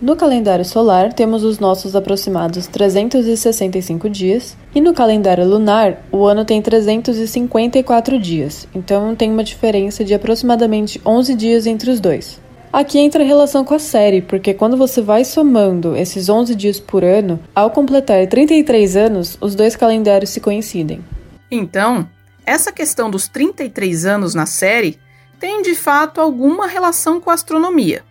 No 0.00 0.14
calendário 0.14 0.64
solar, 0.64 1.12
temos 1.12 1.42
os 1.42 1.58
nossos 1.58 1.96
aproximados 1.96 2.68
365 2.68 4.08
dias, 4.08 4.56
e 4.72 4.80
no 4.80 4.94
calendário 4.94 5.44
lunar, 5.44 6.04
o 6.12 6.24
ano 6.24 6.44
tem 6.44 6.62
354 6.62 8.16
dias, 8.20 8.68
então 8.72 9.16
tem 9.16 9.28
uma 9.28 9.42
diferença 9.42 10.04
de 10.04 10.14
aproximadamente 10.14 11.00
11 11.04 11.34
dias 11.34 11.66
entre 11.66 11.90
os 11.90 11.98
dois. 11.98 12.40
Aqui 12.72 13.00
entra 13.00 13.24
a 13.24 13.26
relação 13.26 13.64
com 13.64 13.74
a 13.74 13.78
série, 13.80 14.22
porque 14.22 14.54
quando 14.54 14.76
você 14.76 15.02
vai 15.02 15.24
somando 15.24 15.96
esses 15.96 16.28
11 16.28 16.54
dias 16.54 16.78
por 16.78 17.02
ano, 17.02 17.40
ao 17.52 17.72
completar 17.72 18.24
33 18.28 18.96
anos, 18.96 19.36
os 19.40 19.56
dois 19.56 19.74
calendários 19.74 20.30
se 20.30 20.38
coincidem. 20.38 21.04
Então, 21.50 22.08
essa 22.46 22.70
questão 22.70 23.10
dos 23.10 23.26
33 23.26 24.06
anos 24.06 24.32
na 24.32 24.46
série 24.46 24.96
tem 25.40 25.60
de 25.60 25.74
fato 25.74 26.20
alguma 26.20 26.68
relação 26.68 27.20
com 27.20 27.30
a 27.30 27.34
astronomia 27.34 28.06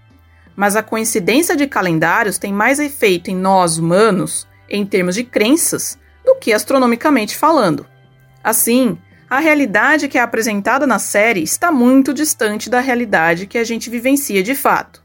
mas 0.58 0.76
a 0.76 0.82
coincidência 0.82 1.56
de 1.56 1.68
calendários 1.68 2.40
tem 2.40 2.52
mais 2.52 2.80
efeito 2.80 3.30
em 3.30 3.36
nós 3.36 3.78
humanos, 3.78 4.48
em 4.68 4.84
termos 4.84 5.14
de 5.14 5.24
crenças, 5.24 6.00
do 6.26 6.34
que 6.34 6.52
astronomicamente 6.52 7.38
falando. 7.38 7.86
Assim, 8.44 8.98
a 9.30 9.38
realidade 9.40 10.08
que 10.08 10.18
é 10.18 10.22
apresentada 10.22 10.88
na 10.88 10.98
série 10.98 11.44
está 11.44 11.72
muito 11.72 12.12
distante 12.12 12.72
da 12.72 12.80
realidade 12.80 13.46
que 13.46 13.60
a 13.60 13.64
gente 13.64 13.88
vivencia 13.88 14.42
de 14.42 14.56
fato. 14.56 15.04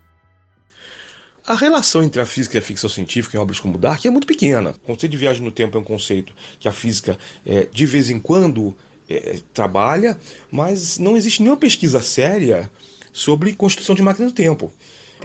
A 1.46 1.54
relação 1.54 2.02
entre 2.02 2.20
a 2.20 2.24
física 2.24 2.56
e 2.56 2.58
a 2.58 2.62
ficção 2.62 2.88
científica 2.88 3.36
em 3.36 3.40
obras 3.40 3.60
como 3.60 3.76
Dark 3.76 4.06
é 4.06 4.10
muito 4.10 4.26
pequena. 4.26 4.70
O 4.70 4.78
conceito 4.78 5.12
de 5.12 5.18
viagem 5.18 5.42
no 5.42 5.52
tempo 5.52 5.76
é 5.76 5.80
um 5.80 5.84
conceito 5.84 6.32
que 6.58 6.66
a 6.66 6.72
física, 6.72 7.18
é, 7.44 7.66
de 7.66 7.84
vez 7.84 8.08
em 8.08 8.18
quando, 8.18 8.74
é, 9.06 9.38
trabalha, 9.52 10.18
mas 10.50 10.98
não 10.98 11.14
existe 11.14 11.42
nenhuma 11.42 11.58
pesquisa 11.58 12.00
séria 12.00 12.70
sobre 13.12 13.52
construção 13.54 13.94
de 13.94 14.00
máquina 14.00 14.28
do 14.28 14.32
tempo. 14.32 14.72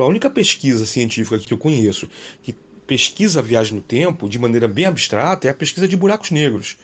A 0.03 0.07
única 0.07 0.29
pesquisa 0.29 0.85
científica 0.85 1.39
que 1.39 1.53
eu 1.53 1.57
conheço 1.57 2.09
que 2.41 2.53
pesquisa 2.85 3.39
a 3.39 3.43
viagem 3.43 3.75
no 3.75 3.81
tempo 3.81 4.29
de 4.29 4.39
maneira 4.39 4.67
bem 4.67 4.85
abstrata 4.85 5.47
é 5.47 5.51
a 5.51 5.53
pesquisa 5.53 5.87
de 5.87 5.97
buracos 5.97 6.31
negros. 6.31 6.77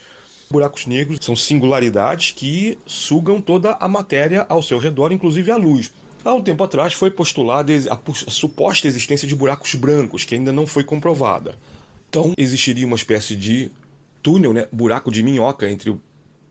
Buracos 0.52 0.86
negros 0.86 1.20
são 1.22 1.36
singularidades 1.36 2.32
que 2.32 2.78
sugam 2.86 3.42
toda 3.42 3.74
a 3.80 3.88
matéria 3.88 4.46
ao 4.50 4.62
seu 4.62 4.78
redor, 4.78 5.12
inclusive 5.12 5.50
a 5.50 5.56
luz. 5.56 5.92
Há 6.24 6.34
um 6.34 6.42
tempo 6.42 6.64
atrás 6.64 6.94
foi 6.94 7.10
postulada 7.12 7.74
a 7.74 8.32
suposta 8.32 8.88
existência 8.88 9.28
de 9.28 9.36
buracos 9.36 9.76
brancos, 9.76 10.24
que 10.24 10.36
ainda 10.36 10.52
não 10.52 10.68
foi 10.68 10.84
comprovada. 10.84 11.58
Então 12.10 12.34
existiria 12.38 12.86
uma 12.86 12.96
espécie 12.96 13.36
de 13.36 13.72
túnel, 14.22 14.54
né, 14.54 14.68
buraco 14.72 15.12
de 15.12 15.24
minhoca 15.24 15.70
entre 15.70 15.90
o 15.90 16.02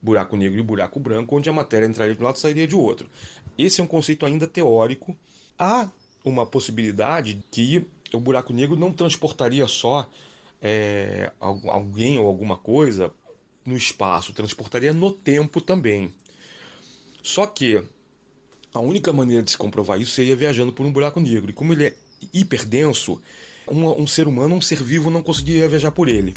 buraco 0.02 0.36
negro 0.36 0.58
e 0.58 0.60
o 0.60 0.64
buraco 0.64 0.98
branco, 0.98 1.36
onde 1.36 1.48
a 1.48 1.52
matéria 1.52 1.86
entraria 1.86 2.14
de 2.14 2.20
um 2.20 2.24
lado 2.24 2.36
e 2.36 2.40
sairia 2.40 2.66
de 2.66 2.74
outro. 2.74 3.08
Esse 3.56 3.80
é 3.80 3.84
um 3.84 3.86
conceito 3.86 4.26
ainda 4.26 4.46
teórico. 4.46 5.16
Há 5.58 5.88
uma 6.24 6.46
possibilidade 6.46 7.44
que 7.50 7.86
o 8.12 8.20
buraco 8.20 8.52
negro 8.52 8.76
não 8.76 8.92
transportaria 8.92 9.66
só 9.66 10.08
é, 10.60 11.32
alguém 11.40 12.18
ou 12.18 12.26
alguma 12.26 12.56
coisa 12.56 13.12
no 13.64 13.76
espaço, 13.76 14.32
transportaria 14.32 14.92
no 14.92 15.12
tempo 15.12 15.60
também. 15.60 16.12
Só 17.22 17.46
que 17.46 17.82
a 18.72 18.80
única 18.80 19.12
maneira 19.12 19.42
de 19.42 19.50
se 19.50 19.58
comprovar 19.58 20.00
isso 20.00 20.12
seria 20.12 20.36
viajando 20.36 20.72
por 20.72 20.84
um 20.86 20.92
buraco 20.92 21.20
negro. 21.20 21.50
E 21.50 21.54
como 21.54 21.72
ele 21.72 21.86
é 21.86 21.96
hiperdenso, 22.32 23.20
um, 23.68 24.02
um 24.02 24.06
ser 24.06 24.26
humano, 24.26 24.54
um 24.54 24.60
ser 24.60 24.82
vivo, 24.82 25.10
não 25.10 25.22
conseguiria 25.22 25.68
viajar 25.68 25.92
por 25.92 26.08
ele. 26.08 26.34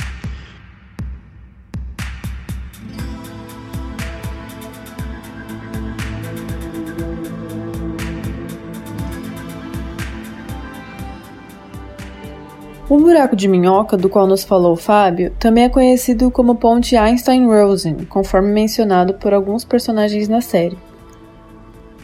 O 12.96 12.98
buraco 12.98 13.36
de 13.36 13.50
minhoca, 13.50 13.98
do 13.98 14.08
qual 14.08 14.26
nos 14.26 14.46
falou 14.46 14.72
o 14.72 14.78
Fábio, 14.78 15.34
também 15.38 15.66
é 15.66 15.70
conhecido 15.70 16.32
como 16.32 16.56
Ponte 16.56 16.96
Einstein-Rosen, 16.96 18.06
conforme 18.08 18.54
mencionado 18.54 19.16
por 19.16 19.34
alguns 19.34 19.66
personagens 19.66 20.30
na 20.30 20.40
série. 20.40 20.78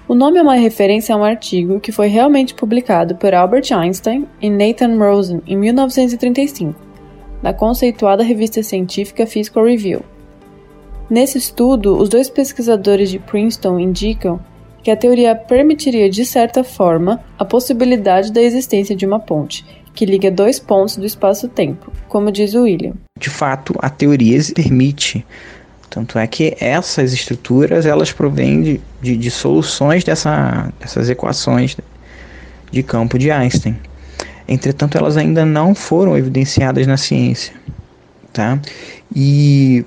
O 0.05 0.13
nome 0.13 0.37
é 0.37 0.41
uma 0.41 0.55
referência 0.55 1.15
a 1.15 1.17
um 1.17 1.23
artigo 1.23 1.79
que 1.79 1.93
foi 1.93 2.09
realmente 2.09 2.53
publicado 2.53 3.15
por 3.15 3.33
Albert 3.33 3.71
Einstein 3.71 4.27
e 4.41 4.49
Nathan 4.49 4.97
Rosen 4.97 5.41
em 5.47 5.55
1935, 5.55 6.77
na 7.41 7.53
conceituada 7.53 8.21
revista 8.21 8.61
científica 8.61 9.25
Physical 9.25 9.63
Review. 9.63 10.01
Nesse 11.09 11.37
estudo, 11.37 11.97
os 11.97 12.09
dois 12.09 12.29
pesquisadores 12.29 13.09
de 13.09 13.17
Princeton 13.17 13.79
indicam 13.79 14.41
que 14.83 14.91
a 14.91 14.97
teoria 14.97 15.35
permitiria, 15.35 16.09
de 16.09 16.25
certa 16.25 16.65
forma, 16.65 17.23
a 17.39 17.45
possibilidade 17.45 18.33
da 18.33 18.41
existência 18.41 18.93
de 18.93 19.05
uma 19.05 19.19
ponte, 19.19 19.63
que 19.93 20.05
liga 20.05 20.31
dois 20.31 20.59
pontos 20.59 20.97
do 20.97 21.05
espaço-tempo, 21.05 21.91
como 22.07 22.31
diz 22.31 22.53
o 22.53 22.63
William. 22.63 22.93
De 23.19 23.29
fato, 23.29 23.75
a 23.79 23.89
teoria 23.89 24.39
permite. 24.53 25.25
Tanto 25.89 26.17
é 26.17 26.25
que 26.25 26.55
essas 26.59 27.11
estruturas 27.11 27.85
elas 27.85 28.11
provêm 28.11 28.61
de, 28.61 28.81
de, 29.01 29.17
de 29.17 29.29
soluções 29.29 30.03
dessa, 30.03 30.71
dessas 30.79 31.09
equações 31.09 31.75
de 32.71 32.81
campo 32.81 33.19
de 33.19 33.29
Einstein. 33.29 33.77
Entretanto, 34.47 34.97
elas 34.97 35.17
ainda 35.17 35.45
não 35.45 35.75
foram 35.75 36.17
evidenciadas 36.17 36.87
na 36.87 36.97
ciência. 36.97 37.53
Tá? 38.31 38.57
E 39.13 39.85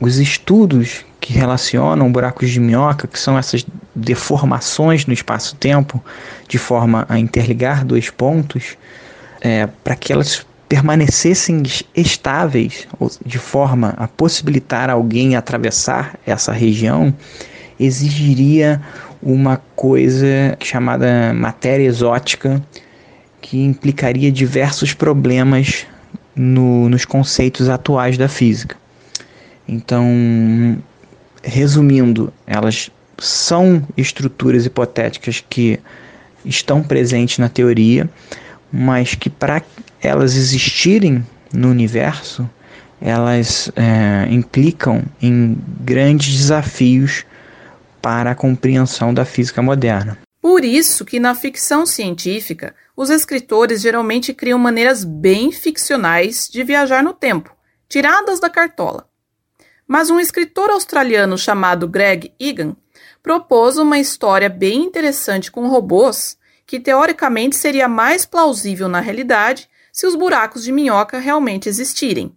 os 0.00 0.18
estudos 0.18 1.04
que 1.20 1.32
relacionam 1.32 2.12
buracos 2.12 2.50
de 2.50 2.60
minhoca, 2.60 3.06
que 3.06 3.18
são 3.18 3.38
essas 3.38 3.64
deformações 3.94 5.06
no 5.06 5.14
espaço-tempo, 5.14 6.04
de 6.46 6.58
forma 6.58 7.06
a 7.08 7.18
interligar 7.18 7.84
dois 7.84 8.10
pontos, 8.10 8.76
é, 9.44 9.68
para 9.84 9.94
que 9.94 10.10
elas 10.10 10.44
permanecessem 10.66 11.62
estáveis, 11.94 12.88
de 13.24 13.38
forma 13.38 13.90
a 13.98 14.08
possibilitar 14.08 14.88
alguém 14.88 15.36
atravessar 15.36 16.18
essa 16.26 16.50
região, 16.50 17.14
exigiria 17.78 18.80
uma 19.22 19.58
coisa 19.76 20.56
chamada 20.60 21.34
matéria 21.34 21.84
exótica, 21.84 22.64
que 23.42 23.62
implicaria 23.62 24.32
diversos 24.32 24.94
problemas 24.94 25.86
no, 26.34 26.88
nos 26.88 27.04
conceitos 27.04 27.68
atuais 27.68 28.16
da 28.16 28.28
física. 28.28 28.76
Então, 29.68 30.78
resumindo, 31.42 32.32
elas 32.46 32.90
são 33.18 33.86
estruturas 33.96 34.64
hipotéticas 34.64 35.44
que 35.48 35.78
estão 36.44 36.82
presentes 36.82 37.38
na 37.38 37.48
teoria, 37.48 38.08
mas 38.72 39.14
que 39.14 39.30
para 39.30 39.62
elas 40.02 40.34
existirem 40.36 41.24
no 41.52 41.68
universo, 41.70 42.48
elas 43.00 43.70
é, 43.76 44.26
implicam 44.30 45.04
em 45.20 45.56
grandes 45.80 46.36
desafios 46.36 47.24
para 48.00 48.32
a 48.32 48.34
compreensão 48.34 49.14
da 49.14 49.24
física 49.24 49.62
moderna. 49.62 50.18
Por 50.40 50.64
isso 50.64 51.04
que 51.04 51.18
na 51.18 51.34
ficção 51.34 51.86
científica, 51.86 52.74
os 52.94 53.08
escritores 53.08 53.80
geralmente 53.80 54.34
criam 54.34 54.58
maneiras 54.58 55.02
bem 55.02 55.50
ficcionais 55.50 56.48
de 56.50 56.62
viajar 56.62 57.02
no 57.02 57.14
tempo, 57.14 57.54
tiradas 57.88 58.40
da 58.40 58.50
cartola. 58.50 59.06
Mas 59.86 60.10
um 60.10 60.20
escritor 60.20 60.70
australiano 60.70 61.36
chamado 61.38 61.88
Greg 61.88 62.32
Egan 62.38 62.76
propôs 63.22 63.78
uma 63.78 63.98
história 63.98 64.48
bem 64.48 64.82
interessante 64.82 65.50
com 65.50 65.66
robôs 65.66 66.36
que 66.66 66.80
teoricamente 66.80 67.56
seria 67.56 67.88
mais 67.88 68.24
plausível 68.24 68.88
na 68.88 69.00
realidade 69.00 69.68
se 69.92 70.06
os 70.06 70.14
buracos 70.14 70.64
de 70.64 70.72
minhoca 70.72 71.18
realmente 71.18 71.68
existirem. 71.68 72.32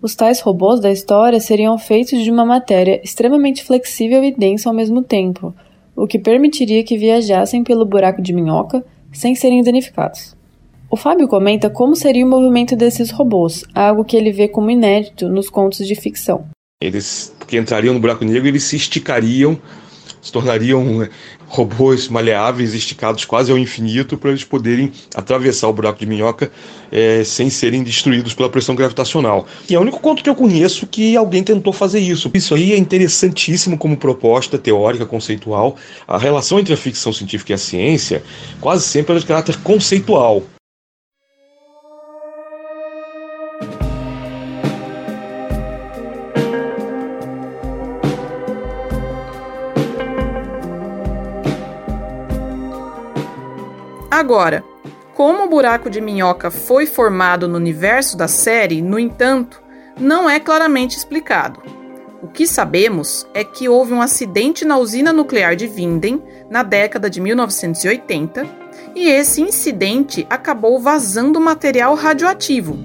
Os 0.00 0.14
tais 0.14 0.40
robôs 0.40 0.80
da 0.80 0.92
história 0.92 1.40
seriam 1.40 1.76
feitos 1.76 2.22
de 2.22 2.30
uma 2.30 2.44
matéria 2.44 3.00
extremamente 3.02 3.64
flexível 3.64 4.22
e 4.22 4.32
densa 4.32 4.68
ao 4.68 4.74
mesmo 4.74 5.02
tempo, 5.02 5.54
o 5.96 6.06
que 6.06 6.18
permitiria 6.18 6.84
que 6.84 6.96
viajassem 6.96 7.64
pelo 7.64 7.84
buraco 7.84 8.22
de 8.22 8.32
minhoca 8.32 8.84
sem 9.12 9.34
serem 9.34 9.62
danificados. 9.62 10.36
O 10.90 10.96
Fábio 10.96 11.28
comenta 11.28 11.68
como 11.68 11.96
seria 11.96 12.24
o 12.24 12.28
movimento 12.28 12.74
desses 12.74 13.10
robôs, 13.10 13.64
algo 13.74 14.04
que 14.04 14.16
ele 14.16 14.32
vê 14.32 14.48
como 14.48 14.70
inédito 14.70 15.28
nos 15.28 15.50
contos 15.50 15.86
de 15.86 15.94
ficção. 15.94 16.46
Eles, 16.80 17.34
que 17.46 17.58
entrariam 17.58 17.92
no 17.92 18.00
buraco 18.00 18.24
negro, 18.24 18.48
eles 18.48 18.62
se 18.62 18.76
esticariam 18.76 19.60
se 20.20 20.32
tornariam 20.32 21.02
é, 21.02 21.08
robôs 21.46 22.08
maleáveis, 22.08 22.74
esticados 22.74 23.24
quase 23.24 23.50
ao 23.50 23.58
infinito, 23.58 24.16
para 24.16 24.30
eles 24.30 24.44
poderem 24.44 24.92
atravessar 25.14 25.68
o 25.68 25.72
buraco 25.72 25.98
de 25.98 26.06
minhoca 26.06 26.50
é, 26.90 27.22
sem 27.24 27.50
serem 27.50 27.82
destruídos 27.82 28.34
pela 28.34 28.48
pressão 28.48 28.74
gravitacional. 28.74 29.46
E 29.68 29.74
é 29.74 29.78
o 29.78 29.82
único 29.82 30.00
conto 30.00 30.22
que 30.22 30.30
eu 30.30 30.34
conheço 30.34 30.86
que 30.86 31.16
alguém 31.16 31.42
tentou 31.42 31.72
fazer 31.72 32.00
isso. 32.00 32.30
Isso 32.34 32.54
aí 32.54 32.72
é 32.72 32.76
interessantíssimo 32.76 33.78
como 33.78 33.96
proposta 33.96 34.58
teórica, 34.58 35.06
conceitual. 35.06 35.76
A 36.06 36.18
relação 36.18 36.58
entre 36.58 36.74
a 36.74 36.76
ficção 36.76 37.12
científica 37.12 37.52
e 37.52 37.54
a 37.54 37.58
ciência 37.58 38.22
quase 38.60 38.84
sempre 38.84 39.16
é 39.16 39.18
de 39.18 39.26
caráter 39.26 39.56
conceitual. 39.58 40.42
Agora, 54.28 54.62
como 55.14 55.44
o 55.44 55.48
buraco 55.48 55.88
de 55.88 56.02
minhoca 56.02 56.50
foi 56.50 56.84
formado 56.84 57.48
no 57.48 57.56
universo 57.56 58.14
da 58.14 58.28
série, 58.28 58.82
no 58.82 58.98
entanto, 58.98 59.62
não 59.98 60.28
é 60.28 60.38
claramente 60.38 60.98
explicado. 60.98 61.62
O 62.22 62.28
que 62.28 62.46
sabemos 62.46 63.26
é 63.32 63.42
que 63.42 63.70
houve 63.70 63.94
um 63.94 64.02
acidente 64.02 64.66
na 64.66 64.76
usina 64.76 65.14
nuclear 65.14 65.56
de 65.56 65.66
Vinden 65.66 66.22
na 66.50 66.62
década 66.62 67.08
de 67.08 67.22
1980 67.22 68.46
e 68.94 69.08
esse 69.08 69.40
incidente 69.40 70.26
acabou 70.28 70.78
vazando 70.78 71.40
material 71.40 71.94
radioativo. 71.94 72.78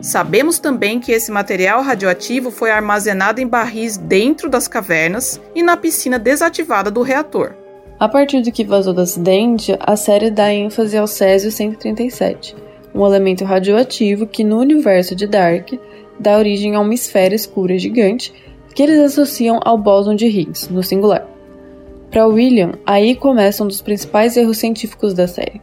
Sabemos 0.00 0.60
também 0.60 1.00
que 1.00 1.10
esse 1.10 1.32
material 1.32 1.82
radioativo 1.82 2.52
foi 2.52 2.70
armazenado 2.70 3.40
em 3.40 3.48
barris 3.48 3.96
dentro 3.96 4.48
das 4.48 4.68
cavernas 4.68 5.40
e 5.56 5.60
na 5.60 5.76
piscina 5.76 6.20
desativada 6.20 6.88
do 6.88 7.02
reator. 7.02 7.63
A 7.98 8.08
partir 8.08 8.42
do 8.42 8.50
que 8.50 8.64
vazou 8.64 8.92
do 8.92 9.00
acidente, 9.00 9.76
a 9.78 9.94
série 9.94 10.30
dá 10.30 10.52
ênfase 10.52 10.96
ao 10.96 11.06
Césio-137, 11.06 12.54
um 12.92 13.06
elemento 13.06 13.44
radioativo 13.44 14.26
que 14.26 14.42
no 14.42 14.58
universo 14.58 15.14
de 15.14 15.28
Dark 15.28 15.70
dá 16.18 16.36
origem 16.36 16.74
a 16.74 16.80
uma 16.80 16.92
esfera 16.92 17.34
escura 17.34 17.78
gigante 17.78 18.32
que 18.74 18.82
eles 18.82 18.98
associam 18.98 19.60
ao 19.64 19.78
bóson 19.78 20.16
de 20.16 20.26
Higgs, 20.26 20.72
no 20.72 20.82
singular. 20.82 21.24
Para 22.10 22.26
William, 22.26 22.72
aí 22.84 23.14
começa 23.14 23.62
um 23.62 23.68
dos 23.68 23.80
principais 23.80 24.36
erros 24.36 24.58
científicos 24.58 25.14
da 25.14 25.28
série. 25.28 25.60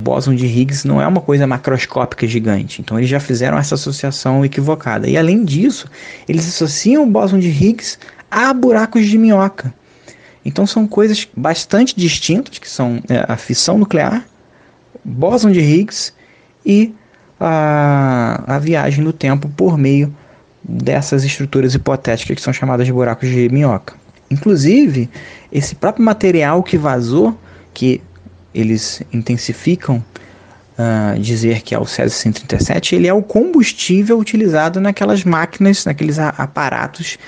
O 0.00 0.02
bóson 0.04 0.34
de 0.34 0.46
Higgs 0.46 0.86
não 0.86 1.02
é 1.02 1.06
uma 1.06 1.20
coisa 1.20 1.48
macroscópica 1.48 2.26
gigante, 2.28 2.80
então 2.80 2.96
eles 2.96 3.10
já 3.10 3.18
fizeram 3.18 3.58
essa 3.58 3.74
associação 3.74 4.44
equivocada. 4.44 5.08
E 5.08 5.16
além 5.16 5.44
disso, 5.44 5.90
eles 6.28 6.48
associam 6.48 7.02
o 7.02 7.06
bóson 7.06 7.40
de 7.40 7.48
Higgs 7.48 7.98
a 8.30 8.54
buracos 8.54 9.06
de 9.06 9.18
minhoca. 9.18 9.74
Então 10.44 10.66
são 10.66 10.86
coisas 10.86 11.28
bastante 11.36 11.94
distintas, 11.96 12.58
que 12.58 12.68
são 12.68 13.02
é, 13.08 13.24
a 13.28 13.36
fissão 13.36 13.78
nuclear, 13.78 14.24
bóson 15.04 15.50
de 15.50 15.60
Higgs 15.60 16.12
e 16.64 16.94
a, 17.38 18.42
a 18.46 18.58
viagem 18.58 19.02
no 19.02 19.12
tempo 19.12 19.48
por 19.48 19.76
meio 19.76 20.14
dessas 20.62 21.24
estruturas 21.24 21.74
hipotéticas 21.74 22.36
que 22.36 22.42
são 22.42 22.52
chamadas 22.52 22.86
de 22.86 22.92
buracos 22.92 23.28
de 23.28 23.48
minhoca. 23.48 23.94
Inclusive, 24.30 25.08
esse 25.50 25.74
próprio 25.74 26.04
material 26.04 26.62
que 26.62 26.78
vazou, 26.78 27.36
que 27.74 28.00
eles 28.54 29.02
intensificam 29.12 30.04
uh, 30.78 31.18
dizer 31.18 31.62
que 31.62 31.74
é 31.74 31.78
o 31.78 31.86
Césio 31.86 32.16
137, 32.16 32.94
ele 32.94 33.08
é 33.08 33.14
o 33.14 33.22
combustível 33.22 34.18
utilizado 34.18 34.80
naquelas 34.80 35.24
máquinas, 35.24 35.84
naqueles 35.84 36.18
aparatos 36.18 37.18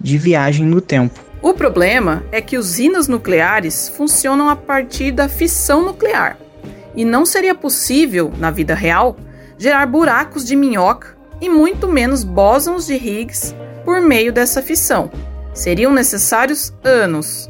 de 0.00 0.18
viagem 0.18 0.66
no 0.66 0.80
tempo. 0.80 1.27
O 1.40 1.54
problema 1.54 2.24
é 2.32 2.40
que 2.40 2.58
usinas 2.58 3.06
nucleares 3.06 3.88
funcionam 3.88 4.48
a 4.48 4.56
partir 4.56 5.12
da 5.12 5.28
fissão 5.28 5.84
nuclear, 5.84 6.36
e 6.96 7.04
não 7.04 7.24
seria 7.24 7.54
possível, 7.54 8.32
na 8.38 8.50
vida 8.50 8.74
real, 8.74 9.16
gerar 9.56 9.86
buracos 9.86 10.44
de 10.44 10.56
minhoca 10.56 11.16
e 11.40 11.48
muito 11.48 11.86
menos 11.86 12.24
bósons 12.24 12.86
de 12.86 12.94
Higgs 12.94 13.54
por 13.84 14.00
meio 14.00 14.32
dessa 14.32 14.60
fissão. 14.60 15.10
Seriam 15.54 15.92
necessários 15.92 16.72
anos. 16.82 17.48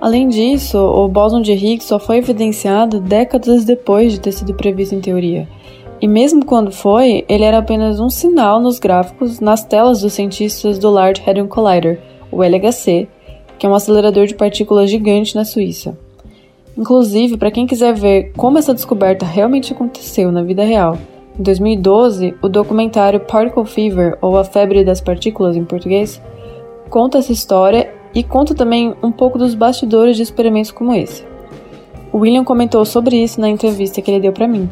Além 0.00 0.28
disso, 0.28 0.78
o 0.78 1.08
bóson 1.08 1.40
de 1.40 1.52
Higgs 1.52 1.86
só 1.86 1.98
foi 1.98 2.18
evidenciado 2.18 3.00
décadas 3.00 3.64
depois 3.64 4.12
de 4.12 4.20
ter 4.20 4.32
sido 4.32 4.54
previsto 4.54 4.96
em 4.96 5.00
teoria. 5.00 5.48
E 6.00 6.06
mesmo 6.06 6.44
quando 6.44 6.70
foi, 6.70 7.24
ele 7.28 7.44
era 7.44 7.58
apenas 7.58 7.98
um 7.98 8.10
sinal 8.10 8.60
nos 8.60 8.78
gráficos 8.78 9.40
nas 9.40 9.64
telas 9.64 10.00
dos 10.00 10.12
cientistas 10.12 10.78
do 10.78 10.90
Large 10.90 11.22
Hadron 11.24 11.48
Collider, 11.48 12.00
o 12.30 12.44
LHC, 12.44 13.08
que 13.58 13.66
é 13.66 13.68
um 13.68 13.74
acelerador 13.74 14.26
de 14.26 14.34
partículas 14.34 14.90
gigante 14.90 15.34
na 15.34 15.44
Suíça. 15.44 15.98
Inclusive, 16.76 17.36
para 17.36 17.50
quem 17.50 17.66
quiser 17.66 17.92
ver 17.92 18.32
como 18.36 18.56
essa 18.56 18.72
descoberta 18.72 19.26
realmente 19.26 19.72
aconteceu 19.72 20.30
na 20.30 20.42
vida 20.42 20.62
real, 20.62 20.96
em 21.38 21.42
2012, 21.42 22.34
o 22.42 22.48
documentário 22.48 23.20
Particle 23.20 23.64
Fever, 23.64 24.18
ou 24.20 24.36
A 24.36 24.44
Febre 24.44 24.84
das 24.84 25.00
Partículas 25.00 25.56
em 25.56 25.64
português, 25.64 26.20
conta 26.90 27.18
essa 27.18 27.32
história 27.32 27.92
e 28.14 28.24
conta 28.24 28.54
também 28.54 28.94
um 29.02 29.12
pouco 29.12 29.38
dos 29.38 29.54
bastidores 29.54 30.16
de 30.16 30.22
experimentos 30.22 30.70
como 30.70 30.94
esse. 30.94 31.24
O 32.12 32.18
William 32.18 32.42
comentou 32.42 32.84
sobre 32.84 33.22
isso 33.22 33.40
na 33.40 33.48
entrevista 33.48 34.00
que 34.00 34.10
ele 34.10 34.20
deu 34.20 34.32
para 34.32 34.48
mim. 34.48 34.68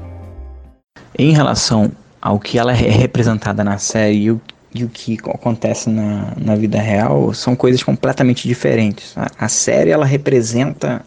Em 1.18 1.32
relação 1.32 1.90
ao 2.20 2.40
que 2.40 2.58
ela 2.58 2.72
é 2.72 2.74
representada 2.74 3.62
na 3.62 3.78
série 3.78 4.22
e 4.24 4.30
o 4.30 4.40
e 4.80 4.84
o 4.84 4.88
que 4.88 5.18
acontece 5.24 5.88
na, 5.88 6.32
na 6.36 6.54
vida 6.54 6.80
real 6.80 7.32
são 7.32 7.56
coisas 7.56 7.82
completamente 7.82 8.46
diferentes. 8.46 9.16
A, 9.16 9.30
a 9.38 9.48
série 9.48 9.90
ela 9.90 10.06
representa 10.06 11.04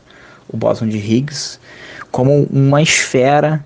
o 0.47 0.57
bóson 0.57 0.87
de 0.87 0.97
Higgs 0.97 1.59
como 2.11 2.43
uma 2.51 2.81
esfera 2.81 3.63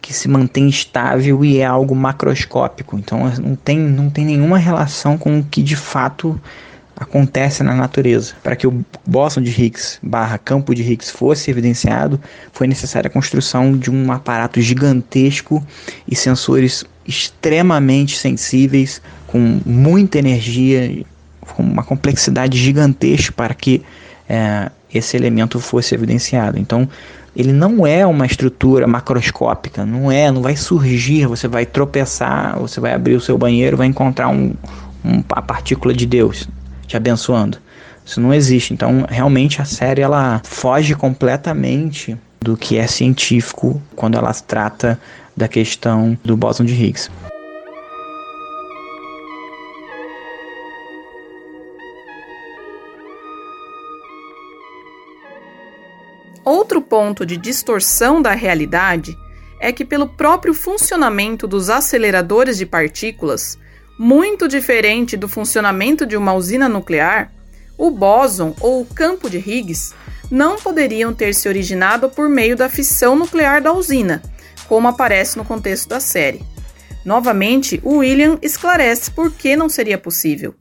que 0.00 0.14
se 0.14 0.28
mantém 0.28 0.68
estável 0.68 1.44
e 1.44 1.58
é 1.58 1.64
algo 1.64 1.94
macroscópico. 1.94 2.96
Então 2.96 3.28
não 3.40 3.56
tem, 3.56 3.78
não 3.78 4.08
tem 4.08 4.24
nenhuma 4.24 4.56
relação 4.56 5.18
com 5.18 5.40
o 5.40 5.44
que 5.44 5.62
de 5.62 5.74
fato 5.74 6.40
acontece 6.96 7.62
na 7.62 7.74
natureza. 7.74 8.34
Para 8.42 8.56
que 8.56 8.66
o 8.66 8.84
bóson 9.04 9.42
de 9.42 9.50
Higgs 9.50 9.98
barra 10.02 10.38
campo 10.38 10.74
de 10.74 10.82
Higgs 10.82 11.10
fosse 11.10 11.50
evidenciado, 11.50 12.20
foi 12.52 12.66
necessária 12.66 13.08
a 13.08 13.12
construção 13.12 13.76
de 13.76 13.90
um 13.90 14.10
aparato 14.12 14.60
gigantesco 14.60 15.64
e 16.08 16.16
sensores 16.16 16.84
extremamente 17.06 18.16
sensíveis, 18.16 19.00
com 19.26 19.60
muita 19.64 20.18
energia, 20.18 21.04
com 21.54 21.62
uma 21.62 21.82
complexidade 21.82 22.58
gigantesca 22.58 23.32
para 23.32 23.54
que 23.54 23.82
é, 24.28 24.70
esse 24.92 25.16
elemento 25.16 25.60
fosse 25.60 25.94
evidenciado. 25.94 26.58
Então, 26.58 26.88
ele 27.34 27.52
não 27.52 27.86
é 27.86 28.06
uma 28.06 28.24
estrutura 28.24 28.86
macroscópica, 28.86 29.84
não 29.84 30.10
é, 30.10 30.30
não 30.30 30.40
vai 30.40 30.56
surgir, 30.56 31.26
você 31.26 31.46
vai 31.46 31.66
tropeçar, 31.66 32.58
você 32.58 32.80
vai 32.80 32.94
abrir 32.94 33.14
o 33.14 33.20
seu 33.20 33.36
banheiro, 33.36 33.76
vai 33.76 33.86
encontrar 33.86 34.28
um, 34.28 34.54
um, 35.04 35.22
a 35.30 35.42
partícula 35.42 35.92
de 35.92 36.06
Deus 36.06 36.48
te 36.86 36.96
abençoando. 36.96 37.58
Isso 38.04 38.20
não 38.20 38.32
existe. 38.32 38.72
Então, 38.72 39.04
realmente 39.08 39.60
a 39.60 39.64
série 39.64 40.00
ela 40.00 40.40
foge 40.44 40.94
completamente 40.94 42.16
do 42.40 42.56
que 42.56 42.78
é 42.78 42.86
científico 42.86 43.82
quando 43.94 44.16
ela 44.16 44.32
trata 44.32 44.98
da 45.36 45.46
questão 45.46 46.18
do 46.24 46.36
bóson 46.36 46.64
de 46.64 46.72
Higgs. 46.72 47.10
Outro 56.44 56.80
ponto 56.80 57.26
de 57.26 57.36
distorção 57.36 58.22
da 58.22 58.32
realidade 58.32 59.16
é 59.60 59.72
que, 59.72 59.84
pelo 59.84 60.06
próprio 60.06 60.54
funcionamento 60.54 61.46
dos 61.46 61.68
aceleradores 61.68 62.56
de 62.56 62.64
partículas, 62.64 63.58
muito 63.98 64.46
diferente 64.46 65.16
do 65.16 65.28
funcionamento 65.28 66.06
de 66.06 66.16
uma 66.16 66.34
usina 66.34 66.68
nuclear, 66.68 67.32
o 67.76 67.90
bóson 67.90 68.54
ou 68.60 68.80
o 68.80 68.86
campo 68.86 69.28
de 69.28 69.38
Higgs 69.38 69.92
não 70.30 70.56
poderiam 70.56 71.12
ter 71.12 71.34
se 71.34 71.48
originado 71.48 72.08
por 72.08 72.28
meio 72.28 72.56
da 72.56 72.68
fissão 72.68 73.16
nuclear 73.16 73.62
da 73.62 73.72
usina, 73.72 74.22
como 74.68 74.88
aparece 74.88 75.36
no 75.36 75.44
contexto 75.44 75.88
da 75.88 76.00
série. 76.00 76.42
Novamente, 77.04 77.80
o 77.84 77.98
William 77.98 78.38
esclarece 78.42 79.10
por 79.10 79.30
que 79.30 79.56
não 79.56 79.68
seria 79.68 79.96
possível. 79.96 80.54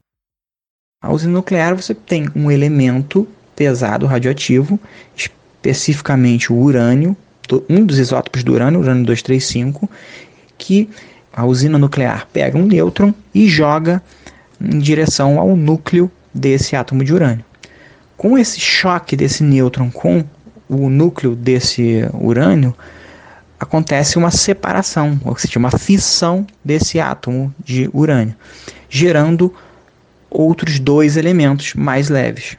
A 1.02 1.12
usina 1.12 1.34
nuclear 1.34 1.76
você 1.76 1.94
tem 1.94 2.30
um 2.36 2.50
elemento 2.50 3.28
pesado 3.56 4.06
radioativo, 4.06 4.80
especificamente 5.16 6.52
o 6.52 6.56
urânio, 6.56 7.16
um 7.70 7.86
dos 7.86 8.00
isótopos 8.00 8.44
do 8.44 8.54
urânio, 8.54 8.80
urânio 8.80 9.06
235, 9.06 9.90
que 10.58 10.90
a 11.34 11.46
usina 11.46 11.78
nuclear 11.78 12.28
pega 12.32 12.58
um 12.58 12.66
nêutron 12.66 13.14
e 13.34 13.48
joga 13.48 14.02
em 14.60 14.80
direção 14.80 15.40
ao 15.40 15.56
núcleo 15.56 16.10
desse 16.34 16.76
átomo 16.76 17.04
de 17.04 17.14
urânio. 17.14 17.46
Com 18.18 18.38
esse 18.38 18.60
choque 18.60 19.16
desse 19.16 19.44
nêutron 19.44 19.92
com 19.92 20.24
o 20.70 20.90
núcleo 20.90 21.36
desse 21.36 22.08
urânio, 22.14 22.76
acontece 23.60 24.18
uma 24.18 24.32
separação, 24.32 25.20
ou 25.24 25.38
seja, 25.38 25.60
uma 25.60 25.72
fissão 25.72 26.46
desse 26.64 27.00
átomo 27.00 27.54
de 27.64 27.90
urânio, 27.94 28.36
gerando 28.90 29.54
outros 30.30 30.80
dois 30.80 31.18
elementos 31.18 31.74
mais 31.74 32.10
leves. 32.10 32.58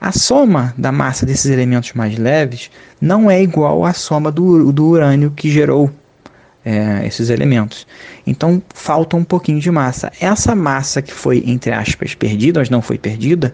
A 0.00 0.12
soma 0.12 0.72
da 0.78 0.92
massa 0.92 1.26
desses 1.26 1.50
elementos 1.50 1.92
mais 1.92 2.16
leves 2.16 2.70
não 3.00 3.28
é 3.28 3.42
igual 3.42 3.84
à 3.84 3.92
soma 3.92 4.30
do, 4.30 4.72
do 4.72 4.86
urânio 4.86 5.32
que 5.32 5.50
gerou 5.50 5.90
é, 6.64 7.04
esses 7.04 7.30
elementos. 7.30 7.84
Então 8.24 8.62
falta 8.72 9.16
um 9.16 9.24
pouquinho 9.24 9.58
de 9.58 9.70
massa. 9.70 10.12
Essa 10.20 10.54
massa 10.54 11.02
que 11.02 11.12
foi, 11.12 11.42
entre 11.46 11.72
aspas, 11.72 12.14
perdida, 12.14 12.60
mas 12.60 12.70
não 12.70 12.80
foi 12.80 12.96
perdida, 12.96 13.52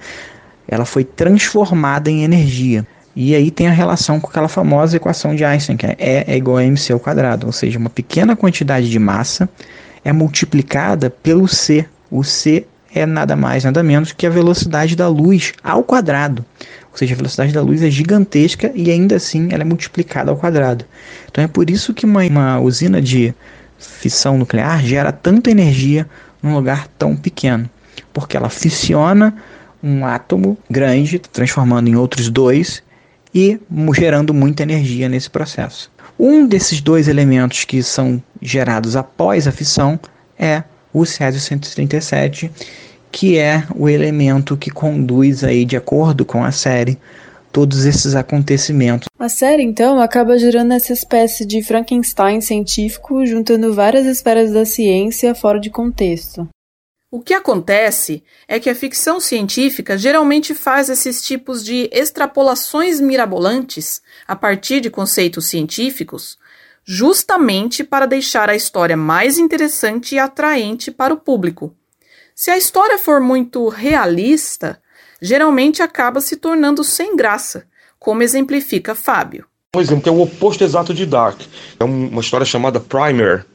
ela 0.68 0.84
foi 0.84 1.02
transformada 1.02 2.10
em 2.10 2.24
energia. 2.24 2.86
E 3.16 3.35
aí 3.35 3.50
tem 3.50 3.68
a 3.68 3.72
relação 3.72 4.18
com 4.18 4.29
aquela 4.29 4.48
famosa 4.48 4.96
equação 4.96 5.35
de 5.37 5.44
Einstein, 5.44 5.77
que 5.77 5.87
é 5.87 5.96
E 5.98 6.33
é 6.33 6.37
igual 6.37 6.57
a 6.57 6.64
mc 6.64 6.92
ao 6.92 6.98
quadrado, 6.98 7.46
ou 7.46 7.53
seja, 7.53 7.79
uma 7.79 7.90
pequena 7.90 8.35
quantidade 8.35 8.90
de 8.90 8.98
massa 8.98 9.48
é 10.05 10.12
multiplicada 10.12 11.09
pelo 11.09 11.46
C. 11.46 11.87
O 12.11 12.24
C 12.24 12.66
é 12.94 13.07
nada 13.07 13.35
mais, 13.35 13.64
nada 13.64 13.83
menos 13.83 14.12
que 14.12 14.27
a 14.27 14.31
velocidade 14.31 14.94
da 14.94 15.09
luz 15.09 15.53
ao 15.62 15.83
quadrado. 15.83 16.44
Ou 16.92 16.98
seja, 16.98 17.14
a 17.14 17.16
velocidade 17.16 17.53
da 17.53 17.62
luz 17.62 17.83
é 17.83 17.90
gigantesca 17.90 18.70
e 18.74 18.90
ainda 18.90 19.16
assim 19.16 19.48
ela 19.50 19.62
é 19.62 19.64
multiplicada 19.64 20.31
ao 20.31 20.37
quadrado. 20.37 20.85
Então 21.31 21.42
é 21.42 21.48
por 21.48 21.70
isso 21.70 21.94
que 21.94 22.07
uma, 22.07 22.22
uma 22.24 22.61
usina 22.61 23.00
de 23.00 23.35
fissão 23.79 24.38
nuclear 24.38 24.85
gera 24.85 25.11
tanta 25.11 25.50
energia 25.50 26.09
num 26.42 26.55
lugar 26.55 26.87
tão 26.98 27.16
pequeno. 27.16 27.68
Porque 28.12 28.37
ela 28.37 28.48
fissiona 28.48 29.35
um 29.83 30.07
átomo 30.07 30.57
grande, 30.70 31.18
transformando 31.18 31.88
em 31.88 31.96
outros 31.96 32.31
dois 32.31 32.83
e 33.34 33.58
gerando 33.94 34.32
muita 34.32 34.62
energia 34.62 35.08
nesse 35.08 35.28
processo. 35.28 35.90
Um 36.18 36.46
desses 36.46 36.80
dois 36.80 37.08
elementos 37.08 37.64
que 37.64 37.82
são 37.82 38.22
gerados 38.40 38.94
após 38.94 39.48
a 39.48 39.52
fissão 39.52 39.98
é 40.38 40.62
o 40.92 41.04
Césio 41.04 41.40
137, 41.40 42.50
que 43.10 43.36
é 43.36 43.64
o 43.74 43.88
elemento 43.88 44.56
que 44.56 44.70
conduz 44.70 45.42
aí 45.42 45.64
de 45.64 45.76
acordo 45.76 46.24
com 46.24 46.44
a 46.44 46.52
série 46.52 46.98
todos 47.52 47.84
esses 47.84 48.14
acontecimentos. 48.14 49.06
A 49.18 49.28
série 49.28 49.62
então 49.62 50.00
acaba 50.00 50.36
gerando 50.36 50.72
essa 50.72 50.92
espécie 50.92 51.44
de 51.44 51.62
Frankenstein 51.62 52.40
científico, 52.40 53.24
juntando 53.24 53.72
várias 53.72 54.06
esferas 54.06 54.52
da 54.52 54.64
ciência 54.64 55.34
fora 55.34 55.60
de 55.60 55.70
contexto. 55.70 56.48
O 57.14 57.20
que 57.20 57.33
acontece 57.33 58.24
é 58.48 58.59
que 58.59 58.68
a 58.68 58.74
ficção 58.74 59.20
científica 59.20 59.96
geralmente 59.96 60.53
faz 60.53 60.88
esses 60.88 61.22
tipos 61.22 61.64
de 61.64 61.88
extrapolações 61.92 63.00
mirabolantes 63.00 64.03
a 64.27 64.35
partir 64.35 64.81
de 64.81 64.90
conceitos 64.90 65.46
científicos, 65.46 66.37
justamente 66.85 67.85
para 67.85 68.07
deixar 68.07 68.50
a 68.50 68.57
história 68.57 68.96
mais 68.96 69.38
interessante 69.38 70.16
e 70.16 70.18
atraente 70.18 70.90
para 70.90 71.14
o 71.14 71.16
público. 71.16 71.72
Se 72.35 72.50
a 72.50 72.59
história 72.59 72.98
for 72.98 73.20
muito 73.20 73.68
realista, 73.68 74.83
geralmente 75.22 75.85
acaba 75.85 76.20
se 76.20 76.35
tornando 76.35 76.83
sem 76.83 77.14
graça, 77.14 77.64
como 77.96 78.24
exemplifica 78.24 78.92
Fábio. 78.92 79.46
Um 79.77 79.81
exemplo 79.81 80.03
que 80.03 80.09
é 80.09 80.12
o 80.12 80.20
oposto 80.20 80.64
exato 80.64 80.92
de 80.92 81.07
Dark. 81.07 81.40
É 81.79 81.85
uma 81.85 82.20
história 82.20 82.44
chamada 82.44 82.81
Primer, 82.81 83.46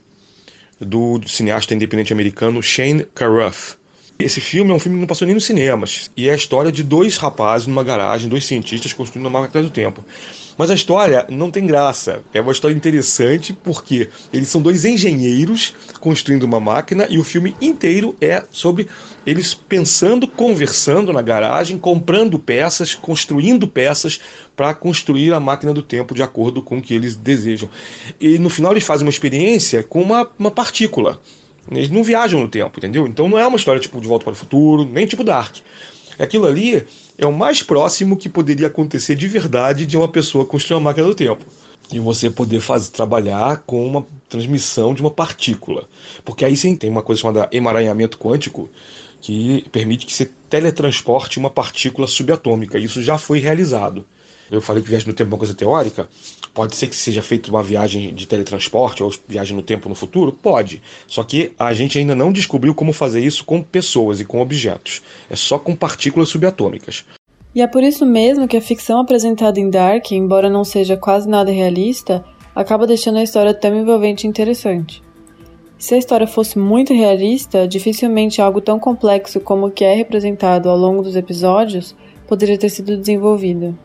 do 0.79 1.19
cineasta 1.25 1.73
independente 1.73 2.13
americano 2.13 2.61
Shane 2.61 3.05
Carruth. 3.13 3.78
Esse 4.21 4.41
filme 4.41 4.69
é 4.69 4.73
um 4.73 4.79
filme 4.79 4.97
que 4.97 4.99
não 4.99 5.07
passou 5.07 5.25
nem 5.25 5.33
nos 5.33 5.45
cinemas. 5.45 6.11
E 6.17 6.27
é 6.27 6.33
a 6.33 6.35
história 6.35 6.73
de 6.73 6.83
dois 6.83 7.15
rapazes 7.15 7.67
numa 7.67 7.85
garagem, 7.85 8.27
dois 8.27 8.45
cientistas 8.45 8.91
construindo 8.91 9.27
uma 9.27 9.39
máquina 9.39 9.63
do 9.63 9.69
tempo. 9.69 10.03
Mas 10.57 10.69
a 10.69 10.73
história 10.73 11.25
não 11.29 11.49
tem 11.49 11.65
graça. 11.65 12.21
É 12.33 12.41
uma 12.41 12.51
história 12.51 12.75
interessante 12.75 13.53
porque 13.53 14.09
eles 14.33 14.49
são 14.49 14.61
dois 14.61 14.83
engenheiros 14.83 15.73
construindo 16.01 16.43
uma 16.43 16.59
máquina 16.59 17.07
e 17.09 17.17
o 17.17 17.23
filme 17.23 17.55
inteiro 17.61 18.13
é 18.19 18.43
sobre 18.51 18.89
eles 19.25 19.53
pensando, 19.53 20.27
conversando 20.27 21.13
na 21.13 21.21
garagem, 21.21 21.77
comprando 21.77 22.37
peças, 22.37 22.93
construindo 22.93 23.69
peças 23.69 24.19
para 24.53 24.73
construir 24.73 25.33
a 25.33 25.39
máquina 25.39 25.73
do 25.73 25.81
tempo 25.81 26.13
de 26.13 26.21
acordo 26.21 26.61
com 26.61 26.79
o 26.79 26.81
que 26.81 26.93
eles 26.93 27.15
desejam. 27.15 27.69
E 28.19 28.37
no 28.37 28.49
final 28.49 28.73
eles 28.73 28.83
fazem 28.83 29.07
uma 29.07 29.11
experiência 29.11 29.81
com 29.81 30.01
uma, 30.01 30.29
uma 30.37 30.51
partícula. 30.51 31.21
Eles 31.71 31.89
não 31.89 32.03
viajam 32.03 32.39
no 32.39 32.47
tempo, 32.47 32.79
entendeu? 32.79 33.05
Então 33.07 33.27
não 33.27 33.37
é 33.37 33.45
uma 33.45 33.57
história 33.57 33.79
tipo 33.79 34.01
De 34.01 34.07
Volta 34.07 34.25
para 34.25 34.33
o 34.33 34.35
Futuro, 34.35 34.85
nem 34.85 35.05
tipo 35.05 35.23
Dark. 35.23 35.57
Aquilo 36.17 36.45
ali 36.47 36.85
é 37.17 37.25
o 37.25 37.33
mais 37.33 37.61
próximo 37.61 38.17
que 38.17 38.27
poderia 38.27 38.67
acontecer 38.67 39.15
de 39.15 39.27
verdade 39.27 39.85
de 39.85 39.97
uma 39.97 40.07
pessoa 40.07 40.45
construir 40.45 40.77
uma 40.77 40.89
máquina 40.89 41.07
do 41.07 41.15
tempo. 41.15 41.45
E 41.91 41.99
você 41.99 42.29
poder 42.29 42.59
fazer, 42.59 42.91
trabalhar 42.91 43.63
com 43.65 43.85
uma 43.85 44.05
transmissão 44.27 44.93
de 44.93 45.01
uma 45.01 45.09
partícula. 45.09 45.87
Porque 46.23 46.45
aí 46.45 46.55
sim 46.55 46.75
tem 46.75 46.89
uma 46.89 47.01
coisa 47.01 47.21
chamada 47.21 47.49
emaranhamento 47.51 48.17
quântico, 48.17 48.69
que 49.21 49.65
permite 49.71 50.05
que 50.05 50.13
você 50.13 50.29
teletransporte 50.49 51.39
uma 51.39 51.49
partícula 51.49 52.07
subatômica. 52.07 52.77
Isso 52.77 53.01
já 53.01 53.17
foi 53.17 53.39
realizado. 53.39 54.05
Eu 54.51 54.61
falei 54.61 54.81
que 54.81 54.89
viagem 54.89 55.07
no 55.07 55.13
tempo 55.13 55.29
é 55.29 55.33
uma 55.33 55.37
coisa 55.37 55.53
teórica. 55.53 56.09
Pode 56.53 56.75
ser 56.75 56.87
que 56.87 56.95
seja 56.95 57.21
feita 57.21 57.49
uma 57.49 57.61
viagem 57.61 58.13
de 58.13 58.27
teletransporte 58.27 59.03
ou 59.03 59.13
viagem 59.27 59.55
no 59.55 59.61
tempo 59.61 59.87
no 59.87 59.95
futuro? 59.95 60.31
Pode. 60.31 60.81
Só 61.07 61.23
que 61.23 61.53
a 61.57 61.73
gente 61.73 61.99
ainda 61.99 62.15
não 62.15 62.31
descobriu 62.31 62.73
como 62.73 62.91
fazer 62.91 63.21
isso 63.21 63.45
com 63.45 63.61
pessoas 63.61 64.19
e 64.19 64.25
com 64.25 64.41
objetos. 64.41 65.01
É 65.29 65.35
só 65.35 65.59
com 65.59 65.75
partículas 65.75 66.29
subatômicas. 66.29 67.05
E 67.53 67.61
é 67.61 67.67
por 67.67 67.83
isso 67.83 68.05
mesmo 68.05 68.47
que 68.47 68.57
a 68.57 68.61
ficção 68.61 68.99
apresentada 68.99 69.59
em 69.59 69.69
Dark, 69.69 70.11
embora 70.11 70.49
não 70.49 70.63
seja 70.63 70.95
quase 70.95 71.27
nada 71.27 71.51
realista, 71.51 72.23
acaba 72.55 72.85
deixando 72.85 73.17
a 73.17 73.23
história 73.23 73.53
tão 73.53 73.75
envolvente 73.75 74.25
e 74.25 74.29
interessante. 74.29 75.01
Se 75.77 75.95
a 75.95 75.97
história 75.97 76.27
fosse 76.27 76.59
muito 76.59 76.93
realista, 76.93 77.67
dificilmente 77.67 78.41
algo 78.41 78.59
tão 78.59 78.77
complexo 78.77 79.39
como 79.39 79.67
o 79.67 79.71
que 79.71 79.85
é 79.85 79.95
representado 79.95 80.69
ao 80.69 80.77
longo 80.77 81.01
dos 81.01 81.15
episódios 81.15 81.95
poderia 82.27 82.57
ter 82.57 82.69
sido 82.69 82.97
desenvolvido. 82.97 83.77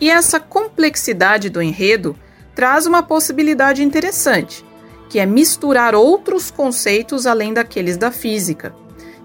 E 0.00 0.10
essa 0.10 0.38
complexidade 0.38 1.50
do 1.50 1.60
enredo 1.60 2.16
traz 2.54 2.86
uma 2.86 3.02
possibilidade 3.02 3.82
interessante, 3.82 4.64
que 5.08 5.18
é 5.18 5.26
misturar 5.26 5.94
outros 5.94 6.50
conceitos 6.50 7.26
além 7.26 7.52
daqueles 7.52 7.96
da 7.96 8.10
física, 8.10 8.74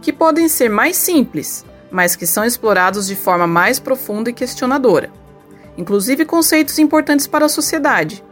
que 0.02 0.12
podem 0.12 0.48
ser 0.48 0.70
mais 0.70 0.98
simples, 0.98 1.66
mas 1.92 2.16
que 2.16 2.26
são 2.26 2.44
explorados 2.44 3.08
de 3.08 3.16
forma 3.16 3.46
mais 3.46 3.80
profunda 3.80 4.30
e 4.30 4.34
questionadora, 4.34 5.12
inclusive 5.78 6.26
conceitos 6.26 6.80
importantes 6.80 7.28
para 7.28 7.46
a 7.46 7.50
sociedade. 7.50 8.24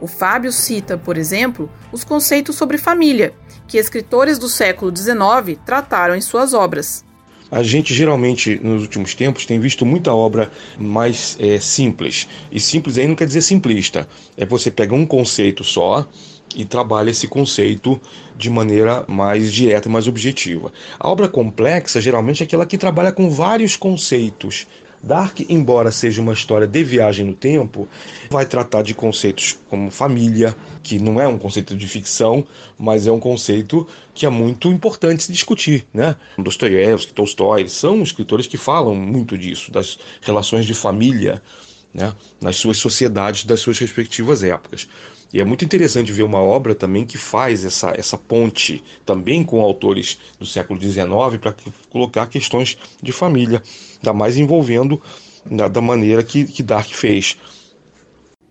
O 0.00 0.06
Fábio 0.06 0.50
cita, 0.50 0.96
por 0.96 1.18
exemplo, 1.18 1.70
os 1.92 2.04
conceitos 2.04 2.56
sobre 2.56 2.78
família, 2.78 3.34
que 3.66 3.78
escritores 3.78 4.38
do 4.38 4.48
século 4.48 4.94
XIX 4.96 5.58
trataram 5.64 6.14
em 6.14 6.20
suas 6.20 6.54
obras. 6.54 7.04
A 7.50 7.62
gente 7.62 7.92
geralmente, 7.92 8.60
nos 8.62 8.82
últimos 8.82 9.14
tempos, 9.14 9.44
tem 9.44 9.58
visto 9.58 9.84
muita 9.84 10.14
obra 10.14 10.50
mais 10.78 11.36
é, 11.40 11.58
simples. 11.58 12.28
E 12.52 12.60
simples 12.60 12.96
aí 12.96 13.08
não 13.08 13.16
quer 13.16 13.26
dizer 13.26 13.42
simplista. 13.42 14.08
É 14.36 14.46
você 14.46 14.70
pega 14.70 14.94
um 14.94 15.04
conceito 15.04 15.64
só 15.64 16.06
e 16.54 16.64
trabalha 16.64 17.10
esse 17.10 17.28
conceito 17.28 18.00
de 18.36 18.50
maneira 18.50 19.04
mais 19.08 19.52
direta, 19.52 19.88
mais 19.88 20.08
objetiva. 20.08 20.72
A 20.98 21.08
obra 21.08 21.28
complexa 21.28 22.00
geralmente 22.00 22.42
é 22.42 22.46
aquela 22.46 22.66
que 22.66 22.78
trabalha 22.78 23.12
com 23.12 23.30
vários 23.30 23.76
conceitos 23.76 24.66
Dark, 25.02 25.40
embora 25.48 25.90
seja 25.90 26.20
uma 26.20 26.34
história 26.34 26.66
de 26.66 26.84
viagem 26.84 27.24
no 27.24 27.34
tempo, 27.34 27.88
vai 28.30 28.44
tratar 28.44 28.82
de 28.82 28.92
conceitos 28.92 29.58
como 29.68 29.90
família, 29.90 30.54
que 30.82 30.98
não 30.98 31.18
é 31.18 31.26
um 31.26 31.38
conceito 31.38 31.74
de 31.74 31.88
ficção, 31.88 32.46
mas 32.78 33.06
é 33.06 33.12
um 33.12 33.18
conceito 33.18 33.86
que 34.12 34.26
é 34.26 34.28
muito 34.28 34.68
importante 34.68 35.22
se 35.22 35.32
discutir, 35.32 35.86
né? 35.92 36.16
Dostoiévski, 36.36 37.14
Tolstói, 37.14 37.66
são 37.68 38.02
escritores 38.02 38.46
que 38.46 38.58
falam 38.58 38.94
muito 38.94 39.38
disso, 39.38 39.72
das 39.72 39.98
relações 40.20 40.66
de 40.66 40.74
família, 40.74 41.42
né? 41.92 42.14
nas 42.40 42.56
suas 42.56 42.78
sociedades 42.78 43.44
das 43.44 43.60
suas 43.60 43.78
respectivas 43.78 44.42
épocas. 44.42 44.88
E 45.32 45.40
é 45.40 45.44
muito 45.44 45.64
interessante 45.64 46.12
ver 46.12 46.22
uma 46.22 46.40
obra 46.40 46.74
também 46.74 47.04
que 47.04 47.18
faz 47.18 47.64
essa, 47.64 47.90
essa 47.90 48.18
ponte 48.18 48.82
também 49.04 49.44
com 49.44 49.60
autores 49.60 50.18
do 50.38 50.46
século 50.46 50.80
XIX 50.80 51.04
para 51.40 51.54
colocar 51.88 52.26
questões 52.26 52.76
de 53.02 53.12
família, 53.12 53.62
ainda 53.98 54.12
mais 54.12 54.36
envolvendo 54.36 55.00
né, 55.48 55.68
da 55.68 55.80
maneira 55.80 56.22
que, 56.22 56.44
que 56.44 56.62
Dark 56.62 56.88
fez. 56.88 57.36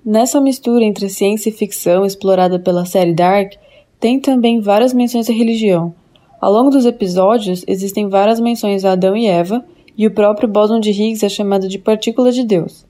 Nessa 0.05 0.39
mistura 0.39 0.85
entre 0.85 1.09
ciência 1.09 1.49
e 1.49 1.53
ficção 1.53 2.05
explorada 2.05 2.57
pela 2.59 2.85
série 2.85 3.13
Dark, 3.13 3.53
tem 3.99 4.19
também 4.19 4.61
várias 4.61 4.93
menções 4.93 5.29
à 5.29 5.33
religião. 5.33 5.93
Ao 6.39 6.53
longo 6.53 6.69
dos 6.69 6.85
episódios, 6.85 7.65
existem 7.67 8.07
várias 8.07 8.39
menções 8.39 8.85
a 8.85 8.93
Adão 8.93 9.15
e 9.15 9.27
Eva, 9.27 9.63
e 9.97 10.07
o 10.07 10.11
próprio 10.11 10.47
bóson 10.47 10.79
de 10.79 10.91
Higgs 10.91 11.25
é 11.25 11.27
chamado 11.27 11.67
de 11.67 11.77
partícula 11.77 12.31
de 12.31 12.45
Deus 12.45 12.87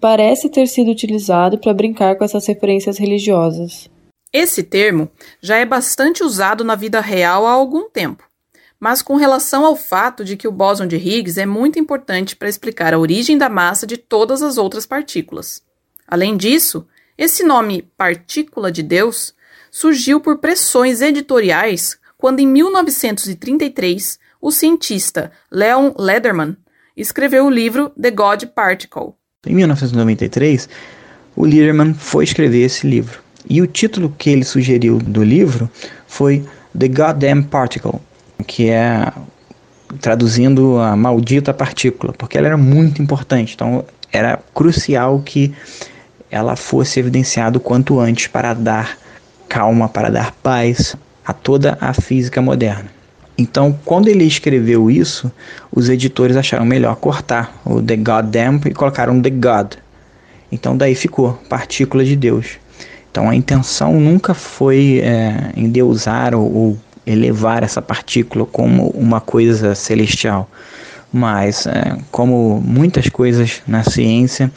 parece 0.00 0.48
ter 0.48 0.66
sido 0.66 0.90
utilizado 0.90 1.58
para 1.58 1.74
brincar 1.74 2.16
com 2.16 2.24
essas 2.24 2.46
referências 2.46 2.98
religiosas. 2.98 3.90
Esse 4.32 4.62
termo 4.62 5.10
já 5.40 5.56
é 5.56 5.64
bastante 5.64 6.22
usado 6.22 6.64
na 6.64 6.74
vida 6.74 7.00
real 7.00 7.46
há 7.46 7.52
algum 7.52 7.88
tempo, 7.88 8.24
mas 8.78 9.00
com 9.00 9.16
relação 9.16 9.64
ao 9.64 9.76
fato 9.76 10.24
de 10.24 10.36
que 10.36 10.46
o 10.46 10.52
bóson 10.52 10.86
de 10.86 10.96
Higgs 10.96 11.40
é 11.40 11.46
muito 11.46 11.78
importante 11.78 12.36
para 12.36 12.48
explicar 12.48 12.92
a 12.92 12.98
origem 12.98 13.38
da 13.38 13.48
massa 13.48 13.86
de 13.86 13.96
todas 13.96 14.42
as 14.42 14.58
outras 14.58 14.84
partículas. 14.84 15.62
Além 16.06 16.36
disso, 16.36 16.86
esse 17.16 17.44
nome 17.44 17.82
partícula 17.96 18.70
de 18.70 18.82
Deus 18.82 19.34
surgiu 19.70 20.20
por 20.20 20.38
pressões 20.38 21.00
editoriais 21.00 21.98
quando, 22.18 22.40
em 22.40 22.46
1933, 22.46 24.18
o 24.40 24.50
cientista 24.50 25.32
Leon 25.50 25.92
Lederman 25.98 26.56
escreveu 26.96 27.46
o 27.46 27.50
livro 27.50 27.90
The 27.90 28.10
God 28.10 28.44
Particle, 28.54 29.14
em 29.46 29.54
1993, 29.54 30.68
o 31.34 31.44
Liederman 31.44 31.94
foi 31.94 32.24
escrever 32.24 32.64
esse 32.64 32.86
livro. 32.86 33.20
E 33.48 33.62
o 33.62 33.66
título 33.66 34.12
que 34.16 34.30
ele 34.30 34.44
sugeriu 34.44 34.98
do 34.98 35.22
livro 35.22 35.70
foi 36.06 36.44
The 36.76 36.88
Goddamn 36.88 37.42
Particle, 37.44 38.00
que 38.46 38.70
é 38.70 39.12
traduzindo 40.00 40.78
a 40.78 40.96
maldita 40.96 41.54
partícula, 41.54 42.12
porque 42.12 42.36
ela 42.36 42.48
era 42.48 42.56
muito 42.56 43.00
importante. 43.00 43.54
Então 43.54 43.84
era 44.12 44.38
crucial 44.54 45.20
que 45.24 45.54
ela 46.30 46.56
fosse 46.56 46.98
evidenciada 46.98 47.58
o 47.58 47.60
quanto 47.60 48.00
antes 48.00 48.26
para 48.26 48.52
dar 48.52 48.98
calma, 49.48 49.88
para 49.88 50.10
dar 50.10 50.32
paz 50.42 50.96
a 51.24 51.32
toda 51.32 51.78
a 51.80 51.92
física 51.92 52.42
moderna. 52.42 52.95
Então, 53.38 53.78
quando 53.84 54.08
ele 54.08 54.24
escreveu 54.24 54.90
isso, 54.90 55.30
os 55.70 55.88
editores 55.88 56.36
acharam 56.36 56.64
melhor 56.64 56.96
cortar 56.96 57.60
o 57.64 57.82
The 57.82 57.96
Goddamn 57.96 58.60
e 58.64 58.72
colocaram 58.72 59.20
The 59.20 59.30
God. 59.30 59.74
Então, 60.50 60.76
daí 60.76 60.94
ficou 60.94 61.34
partícula 61.48 62.04
de 62.04 62.16
Deus. 62.16 62.58
Então, 63.10 63.28
a 63.28 63.34
intenção 63.34 64.00
nunca 64.00 64.32
foi 64.32 65.00
é, 65.02 65.52
endeusar 65.56 66.34
ou, 66.34 66.54
ou 66.54 66.78
elevar 67.06 67.62
essa 67.62 67.82
partícula 67.82 68.46
como 68.46 68.88
uma 68.90 69.20
coisa 69.20 69.74
celestial. 69.74 70.50
Mas, 71.12 71.66
é, 71.66 71.96
como 72.10 72.60
muitas 72.64 73.08
coisas 73.08 73.62
na 73.66 73.82
ciência, 73.84 74.50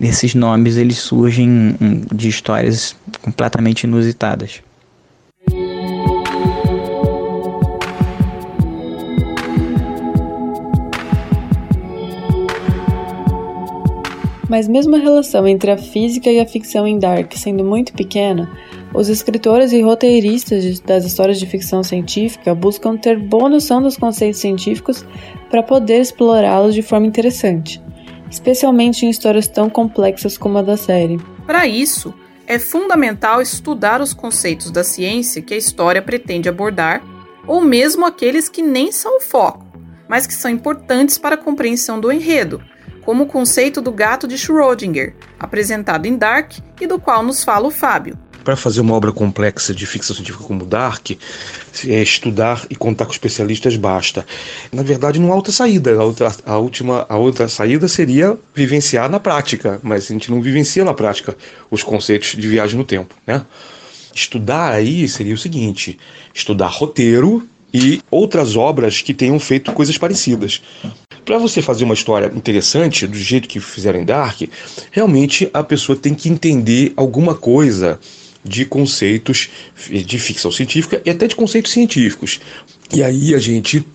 esses 0.00 0.34
nomes 0.34 0.76
eles 0.76 0.98
surgem 0.98 1.76
de 2.12 2.28
histórias 2.28 2.96
completamente 3.22 3.84
inusitadas. 3.84 4.60
Mas 14.48 14.68
mesmo 14.68 14.94
a 14.94 14.98
relação 14.98 15.46
entre 15.46 15.70
a 15.70 15.78
física 15.78 16.30
e 16.30 16.38
a 16.38 16.46
ficção 16.46 16.86
em 16.86 16.98
Dark 16.98 17.32
sendo 17.34 17.64
muito 17.64 17.92
pequena, 17.94 18.50
os 18.92 19.08
escritores 19.08 19.72
e 19.72 19.80
roteiristas 19.80 20.80
das 20.80 21.04
histórias 21.04 21.38
de 21.38 21.46
ficção 21.46 21.82
científica 21.82 22.54
buscam 22.54 22.96
ter 22.96 23.18
boa 23.18 23.48
noção 23.48 23.82
dos 23.82 23.96
conceitos 23.96 24.40
científicos 24.40 25.04
para 25.50 25.62
poder 25.62 26.00
explorá-los 26.00 26.74
de 26.74 26.82
forma 26.82 27.06
interessante, 27.06 27.82
especialmente 28.30 29.06
em 29.06 29.10
histórias 29.10 29.48
tão 29.48 29.70
complexas 29.70 30.36
como 30.36 30.58
a 30.58 30.62
da 30.62 30.76
série. 30.76 31.18
Para 31.46 31.66
isso, 31.66 32.14
é 32.46 32.58
fundamental 32.58 33.40
estudar 33.40 34.00
os 34.00 34.12
conceitos 34.12 34.70
da 34.70 34.84
ciência 34.84 35.40
que 35.40 35.54
a 35.54 35.58
história 35.58 36.02
pretende 36.02 36.48
abordar, 36.48 37.02
ou 37.46 37.60
mesmo 37.60 38.04
aqueles 38.04 38.48
que 38.48 38.62
nem 38.62 38.92
são 38.92 39.16
o 39.16 39.20
foco, 39.20 39.66
mas 40.08 40.26
que 40.26 40.34
são 40.34 40.50
importantes 40.50 41.18
para 41.18 41.34
a 41.34 41.38
compreensão 41.38 41.98
do 41.98 42.12
enredo, 42.12 42.62
como 43.04 43.24
o 43.24 43.26
conceito 43.26 43.80
do 43.80 43.92
gato 43.92 44.26
de 44.26 44.36
Schrödinger, 44.36 45.14
apresentado 45.38 46.06
em 46.06 46.16
Dark 46.16 46.52
e 46.80 46.86
do 46.86 46.98
qual 46.98 47.22
nos 47.22 47.44
fala 47.44 47.68
o 47.68 47.70
Fábio. 47.70 48.18
Para 48.42 48.56
fazer 48.56 48.82
uma 48.82 48.94
obra 48.94 49.10
complexa 49.10 49.74
de 49.74 49.86
ficção 49.86 50.14
científica 50.14 50.44
como 50.44 50.66
Dark, 50.66 51.12
é 51.86 52.02
estudar 52.02 52.66
e 52.68 52.76
contar 52.76 53.06
com 53.06 53.12
especialistas 53.12 53.74
basta. 53.76 54.26
Na 54.70 54.82
verdade, 54.82 55.18
não 55.18 55.32
há 55.32 55.34
outra 55.34 55.50
saída. 55.50 55.94
A 55.94 56.04
outra, 56.04 56.34
a 56.44 56.58
última, 56.58 57.06
a 57.08 57.16
outra 57.16 57.48
saída 57.48 57.88
seria 57.88 58.38
vivenciar 58.54 59.08
na 59.08 59.18
prática, 59.18 59.80
mas 59.82 60.04
a 60.04 60.12
gente 60.12 60.30
não 60.30 60.42
vivencia 60.42 60.84
na 60.84 60.92
prática 60.92 61.34
os 61.70 61.82
conceitos 61.82 62.32
de 62.36 62.46
viagem 62.46 62.76
no 62.76 62.84
tempo, 62.84 63.14
né? 63.26 63.46
Estudar 64.14 64.72
aí 64.72 65.08
seria 65.08 65.34
o 65.34 65.38
seguinte: 65.38 65.98
estudar 66.34 66.68
roteiro 66.68 67.48
e 67.72 68.00
outras 68.10 68.56
obras 68.56 69.00
que 69.02 69.12
tenham 69.12 69.40
feito 69.40 69.72
coisas 69.72 69.98
parecidas. 69.98 70.62
Para 71.24 71.38
você 71.38 71.62
fazer 71.62 71.84
uma 71.84 71.94
história 71.94 72.30
interessante, 72.34 73.06
do 73.06 73.16
jeito 73.16 73.48
que 73.48 73.58
fizeram 73.58 74.00
em 74.00 74.04
Dark, 74.04 74.42
realmente 74.90 75.48
a 75.54 75.62
pessoa 75.62 75.96
tem 75.96 76.14
que 76.14 76.28
entender 76.28 76.92
alguma 76.96 77.34
coisa 77.34 77.98
de 78.44 78.66
conceitos 78.66 79.48
de 79.88 80.18
ficção 80.18 80.52
científica 80.52 81.00
e 81.04 81.08
até 81.08 81.26
de 81.26 81.34
conceitos 81.34 81.72
científicos. 81.72 82.40
E 82.92 83.02
aí 83.02 83.34
a 83.34 83.38
gente 83.38 83.86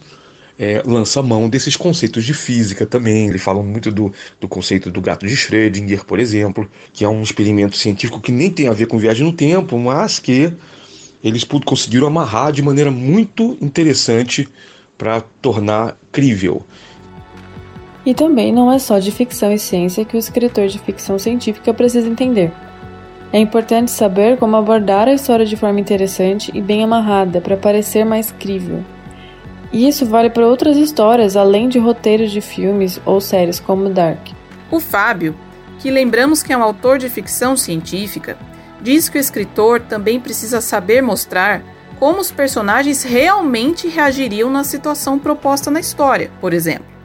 é, 0.57 0.81
lança 0.83 1.21
mão 1.21 1.47
desses 1.47 1.77
conceitos 1.77 2.25
de 2.25 2.33
física 2.33 2.85
também. 2.85 3.29
Eles 3.29 3.43
falam 3.43 3.63
muito 3.63 3.91
do, 3.91 4.11
do 4.41 4.47
conceito 4.47 4.89
do 4.89 4.99
gato 4.99 5.27
de 5.27 5.35
Schrödinger, 5.35 6.03
por 6.03 6.19
exemplo, 6.19 6.69
que 6.91 7.05
é 7.05 7.09
um 7.09 7.21
experimento 7.21 7.77
científico 7.77 8.19
que 8.19 8.31
nem 8.31 8.49
tem 8.49 8.67
a 8.67 8.73
ver 8.73 8.87
com 8.87 8.97
viagem 8.97 9.23
no 9.23 9.33
tempo, 9.33 9.77
mas 9.77 10.17
que 10.17 10.51
eles 11.23 11.43
conseguiram 11.43 12.07
amarrar 12.07 12.51
de 12.51 12.61
maneira 12.61 12.89
muito 12.89 13.57
interessante 13.61 14.49
para 14.97 15.21
tornar 15.21 15.97
crível. 16.11 16.65
E 18.05 18.13
também 18.13 18.51
não 18.53 18.71
é 18.71 18.79
só 18.79 18.99
de 18.99 19.11
ficção 19.11 19.51
e 19.51 19.59
ciência 19.59 20.05
que 20.05 20.15
o 20.15 20.19
escritor 20.19 20.67
de 20.67 20.79
ficção 20.79 21.19
científica 21.19 21.73
precisa 21.73 22.07
entender. 22.07 22.51
É 23.31 23.39
importante 23.39 23.91
saber 23.91 24.37
como 24.37 24.55
abordar 24.55 25.07
a 25.07 25.13
história 25.13 25.45
de 25.45 25.55
forma 25.55 25.79
interessante 25.79 26.51
e 26.53 26.61
bem 26.61 26.83
amarrada 26.83 27.39
para 27.39 27.55
parecer 27.55 28.03
mais 28.03 28.31
crível. 28.31 28.83
E 29.71 29.87
isso 29.87 30.05
vale 30.05 30.31
para 30.31 30.47
outras 30.47 30.77
histórias 30.77 31.37
além 31.37 31.69
de 31.69 31.77
roteiros 31.77 32.31
de 32.31 32.41
filmes 32.41 32.99
ou 33.05 33.21
séries 33.21 33.59
como 33.59 33.89
Dark. 33.89 34.29
O 34.71 34.79
Fábio, 34.79 35.35
que 35.77 35.91
lembramos 35.91 36.41
que 36.41 36.51
é 36.51 36.57
um 36.57 36.63
autor 36.63 36.97
de 36.97 37.07
ficção 37.07 37.55
científica, 37.55 38.35
diz 38.81 39.09
que 39.09 39.17
o 39.17 39.21
escritor 39.21 39.81
também 39.81 40.19
precisa 40.19 40.59
saber 40.59 41.01
mostrar 41.01 41.61
como 41.99 42.19
os 42.19 42.31
personagens 42.31 43.03
realmente 43.03 43.87
reagiriam 43.87 44.49
na 44.49 44.63
situação 44.63 45.19
proposta 45.19 45.69
na 45.69 45.79
história, 45.79 46.31
por 46.41 46.53
exemplo. 46.53 46.98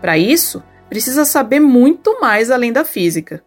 Para 0.00 0.16
isso, 0.16 0.62
precisa 0.88 1.24
saber 1.24 1.60
muito 1.60 2.20
mais 2.20 2.50
além 2.50 2.72
da 2.72 2.84
física. 2.84 3.42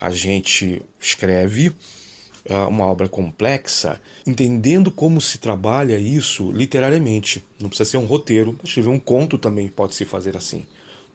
A 0.00 0.10
gente 0.10 0.82
escreve 1.00 1.68
uh, 1.68 2.68
uma 2.68 2.86
obra 2.86 3.08
complexa, 3.08 4.00
entendendo 4.26 4.90
como 4.90 5.20
se 5.20 5.38
trabalha 5.38 5.98
isso 5.98 6.50
literariamente. 6.50 7.44
Não 7.60 7.68
precisa 7.68 7.90
ser 7.90 7.96
um 7.98 8.06
roteiro, 8.06 8.58
escrever 8.62 8.88
um 8.88 9.00
conto 9.00 9.38
também 9.38 9.68
pode 9.68 9.94
se 9.94 10.04
fazer 10.04 10.36
assim, 10.36 10.66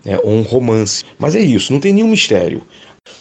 né? 0.03 0.19
ou 0.23 0.31
um 0.31 0.41
romance. 0.41 1.03
Mas 1.17 1.35
é 1.35 1.39
isso, 1.39 1.71
não 1.71 1.79
tem 1.79 1.93
nenhum 1.93 2.09
mistério. 2.09 2.63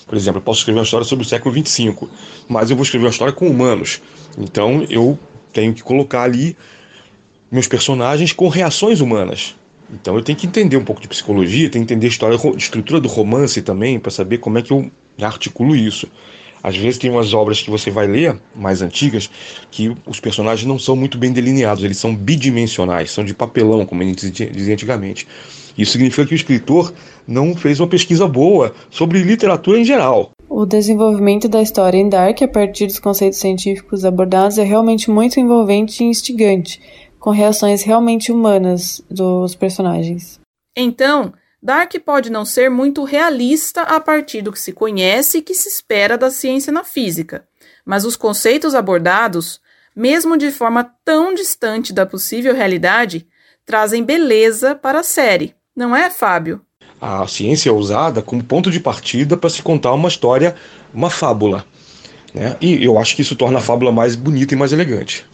Por 0.06 0.16
exemplo, 0.16 0.38
eu 0.38 0.42
posso 0.44 0.60
escrever 0.60 0.78
uma 0.78 0.84
história 0.84 1.06
sobre 1.06 1.24
o 1.24 1.28
século 1.28 1.54
25, 1.54 2.08
mas 2.48 2.70
eu 2.70 2.76
vou 2.76 2.84
escrever 2.84 3.06
uma 3.06 3.10
história 3.10 3.32
com 3.32 3.48
humanos. 3.48 4.00
Então 4.38 4.84
eu 4.88 5.18
tenho 5.52 5.72
que 5.74 5.82
colocar 5.82 6.22
ali 6.22 6.56
meus 7.50 7.68
personagens 7.68 8.32
com 8.32 8.48
reações 8.48 9.00
humanas. 9.00 9.54
Então 9.92 10.16
eu 10.16 10.22
tenho 10.22 10.38
que 10.38 10.46
entender 10.46 10.76
um 10.76 10.84
pouco 10.84 11.00
de 11.00 11.08
psicologia, 11.08 11.68
tenho 11.68 11.84
que 11.84 11.92
entender 11.92 12.06
a 12.06 12.10
história, 12.10 12.38
a 12.38 12.56
estrutura 12.56 13.00
do 13.00 13.08
romance 13.08 13.60
também, 13.60 13.98
para 13.98 14.10
saber 14.10 14.38
como 14.38 14.58
é 14.58 14.62
que 14.62 14.72
eu 14.72 14.90
articulo 15.20 15.76
isso. 15.76 16.08
Às 16.62 16.76
vezes 16.76 16.96
tem 16.96 17.10
umas 17.10 17.34
obras 17.34 17.60
que 17.60 17.68
você 17.68 17.90
vai 17.90 18.06
ler, 18.06 18.40
mais 18.54 18.82
antigas, 18.82 19.28
que 19.70 19.92
os 20.06 20.20
personagens 20.20 20.66
não 20.66 20.78
são 20.78 20.94
muito 20.94 21.18
bem 21.18 21.32
delineados, 21.32 21.82
eles 21.82 21.98
são 21.98 22.14
bidimensionais, 22.14 23.10
são 23.10 23.24
de 23.24 23.34
papelão, 23.34 23.84
como 23.84 24.00
a 24.00 24.04
gente 24.04 24.30
dizia 24.30 24.72
antigamente. 24.72 25.26
Isso 25.76 25.92
significa 25.92 26.24
que 26.24 26.34
o 26.34 26.36
escritor 26.36 26.92
não 27.26 27.54
fez 27.56 27.80
uma 27.80 27.88
pesquisa 27.88 28.28
boa 28.28 28.72
sobre 28.90 29.22
literatura 29.22 29.78
em 29.78 29.84
geral. 29.84 30.30
O 30.48 30.66
desenvolvimento 30.66 31.48
da 31.48 31.62
história 31.62 31.96
em 31.96 32.08
Dark 32.08 32.42
a 32.42 32.48
partir 32.48 32.86
dos 32.86 32.98
conceitos 32.98 33.40
científicos 33.40 34.04
abordados 34.04 34.58
é 34.58 34.62
realmente 34.62 35.10
muito 35.10 35.40
envolvente 35.40 36.04
e 36.04 36.06
instigante, 36.06 36.78
com 37.22 37.30
reações 37.30 37.84
realmente 37.84 38.32
humanas 38.32 39.00
dos 39.08 39.54
personagens. 39.54 40.40
Então, 40.76 41.32
Dark 41.62 41.94
pode 42.04 42.28
não 42.28 42.44
ser 42.44 42.68
muito 42.68 43.04
realista 43.04 43.82
a 43.82 44.00
partir 44.00 44.42
do 44.42 44.50
que 44.50 44.58
se 44.58 44.72
conhece 44.72 45.38
e 45.38 45.42
que 45.42 45.54
se 45.54 45.68
espera 45.68 46.18
da 46.18 46.32
ciência 46.32 46.72
na 46.72 46.82
física, 46.82 47.46
mas 47.86 48.04
os 48.04 48.16
conceitos 48.16 48.74
abordados, 48.74 49.60
mesmo 49.94 50.36
de 50.36 50.50
forma 50.50 50.92
tão 51.04 51.32
distante 51.32 51.92
da 51.92 52.04
possível 52.04 52.56
realidade, 52.56 53.24
trazem 53.64 54.02
beleza 54.02 54.74
para 54.74 54.98
a 54.98 55.04
série, 55.04 55.54
não 55.76 55.94
é, 55.94 56.10
Fábio? 56.10 56.60
A 57.00 57.24
ciência 57.28 57.70
é 57.70 57.72
usada 57.72 58.20
como 58.20 58.42
ponto 58.42 58.68
de 58.68 58.80
partida 58.80 59.36
para 59.36 59.48
se 59.48 59.62
contar 59.62 59.92
uma 59.92 60.08
história, 60.08 60.56
uma 60.92 61.08
fábula. 61.08 61.64
Né? 62.34 62.56
E 62.60 62.84
eu 62.84 62.98
acho 62.98 63.14
que 63.14 63.22
isso 63.22 63.36
torna 63.36 63.60
a 63.60 63.62
fábula 63.62 63.92
mais 63.92 64.16
bonita 64.16 64.54
e 64.54 64.56
mais 64.56 64.72
elegante. 64.72 65.24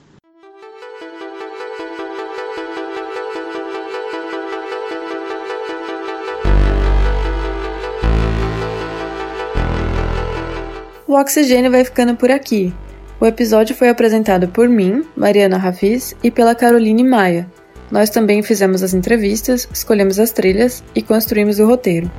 O 11.08 11.14
Oxigênio 11.14 11.70
vai 11.70 11.82
ficando 11.86 12.14
por 12.14 12.30
aqui. 12.30 12.70
O 13.18 13.24
episódio 13.24 13.74
foi 13.74 13.88
apresentado 13.88 14.46
por 14.46 14.68
mim, 14.68 15.08
Mariana 15.16 15.56
Rafiz, 15.56 16.14
e 16.22 16.30
pela 16.30 16.54
Caroline 16.54 17.02
Maia. 17.02 17.50
Nós 17.90 18.10
também 18.10 18.42
fizemos 18.42 18.82
as 18.82 18.92
entrevistas, 18.92 19.66
escolhemos 19.72 20.18
as 20.18 20.32
trilhas 20.32 20.84
e 20.94 21.00
construímos 21.00 21.58
o 21.60 21.66
roteiro. 21.66 22.10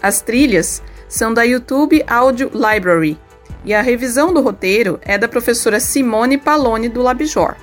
As 0.00 0.22
trilhas 0.22 0.80
são 1.08 1.34
da 1.34 1.42
YouTube 1.42 2.04
Audio 2.06 2.48
Library 2.54 3.18
e 3.64 3.74
a 3.74 3.82
revisão 3.82 4.32
do 4.32 4.40
roteiro 4.40 5.00
é 5.02 5.18
da 5.18 5.26
professora 5.26 5.80
Simone 5.80 6.38
Palone 6.38 6.88
do 6.88 7.02
Labjor. 7.02 7.56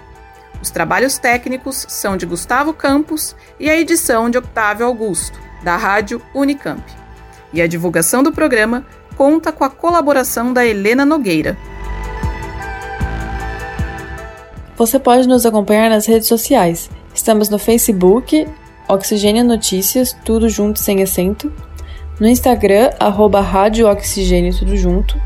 Os 0.61 0.69
trabalhos 0.69 1.17
técnicos 1.17 1.85
são 1.87 2.17
de 2.17 2.25
Gustavo 2.25 2.73
Campos 2.73 3.33
e 3.57 3.69
a 3.69 3.79
edição 3.79 4.29
de 4.29 4.37
Octávio 4.37 4.85
Augusto, 4.85 5.39
da 5.63 5.77
Rádio 5.77 6.21
Unicamp 6.35 7.06
e 7.53 7.61
a 7.61 7.67
divulgação 7.67 8.21
do 8.21 8.31
programa 8.31 8.85
conta 9.15 9.51
com 9.51 9.63
a 9.63 9.69
colaboração 9.69 10.53
da 10.53 10.65
Helena 10.65 11.05
Nogueira. 11.05 11.57
Você 14.77 14.99
pode 14.99 15.27
nos 15.27 15.45
acompanhar 15.45 15.89
nas 15.89 16.05
redes 16.05 16.27
sociais. 16.27 16.89
Estamos 17.13 17.49
no 17.49 17.57
Facebook, 17.57 18.47
Oxigênio 18.87 19.43
Notícias, 19.43 20.15
tudo 20.23 20.47
junto 20.47 20.79
sem 20.79 21.01
acento, 21.01 21.51
no 22.19 22.27
Instagram, 22.27 22.91
arroba 22.99 23.41
Rádio 23.41 23.87
Oxigênio, 23.87 24.55
tudo 24.57 24.77
junto, 24.77 25.19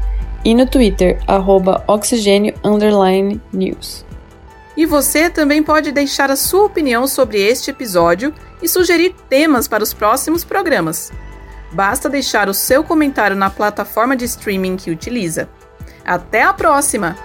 e 0.43 0.55
no 0.55 0.65
Twitter, 0.65 1.19
arroba 1.27 1.83
Oxigênio 1.87 2.53
Underline 2.63 3.41
News. 3.51 4.05
E 4.75 4.85
você 4.85 5.29
também 5.29 5.61
pode 5.61 5.91
deixar 5.91 6.31
a 6.31 6.35
sua 6.35 6.65
opinião 6.65 7.05
sobre 7.05 7.41
este 7.41 7.71
episódio 7.71 8.33
e 8.61 8.67
sugerir 8.67 9.13
temas 9.29 9.67
para 9.67 9.83
os 9.83 9.93
próximos 9.93 10.43
programas. 10.43 11.11
Basta 11.71 12.09
deixar 12.09 12.49
o 12.49 12.53
seu 12.53 12.83
comentário 12.83 13.35
na 13.35 13.49
plataforma 13.49 14.15
de 14.15 14.25
streaming 14.25 14.77
que 14.77 14.91
utiliza. 14.91 15.49
Até 16.05 16.43
a 16.43 16.53
próxima! 16.53 17.15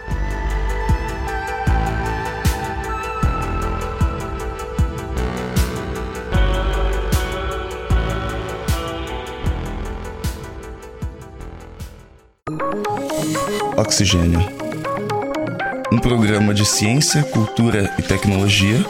Oxigênio. 13.76 14.40
Um 15.92 15.98
programa 15.98 16.52
de 16.52 16.64
ciência, 16.64 17.22
cultura 17.24 17.94
e 17.98 18.02
tecnologia 18.02 18.84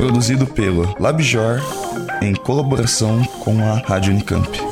produzido 0.00 0.46
pelo 0.46 0.96
LabJOR 0.98 1.60
em 2.20 2.34
colaboração 2.34 3.22
com 3.40 3.58
a 3.60 3.78
Rádio 3.78 4.12
Unicamp. 4.12 4.69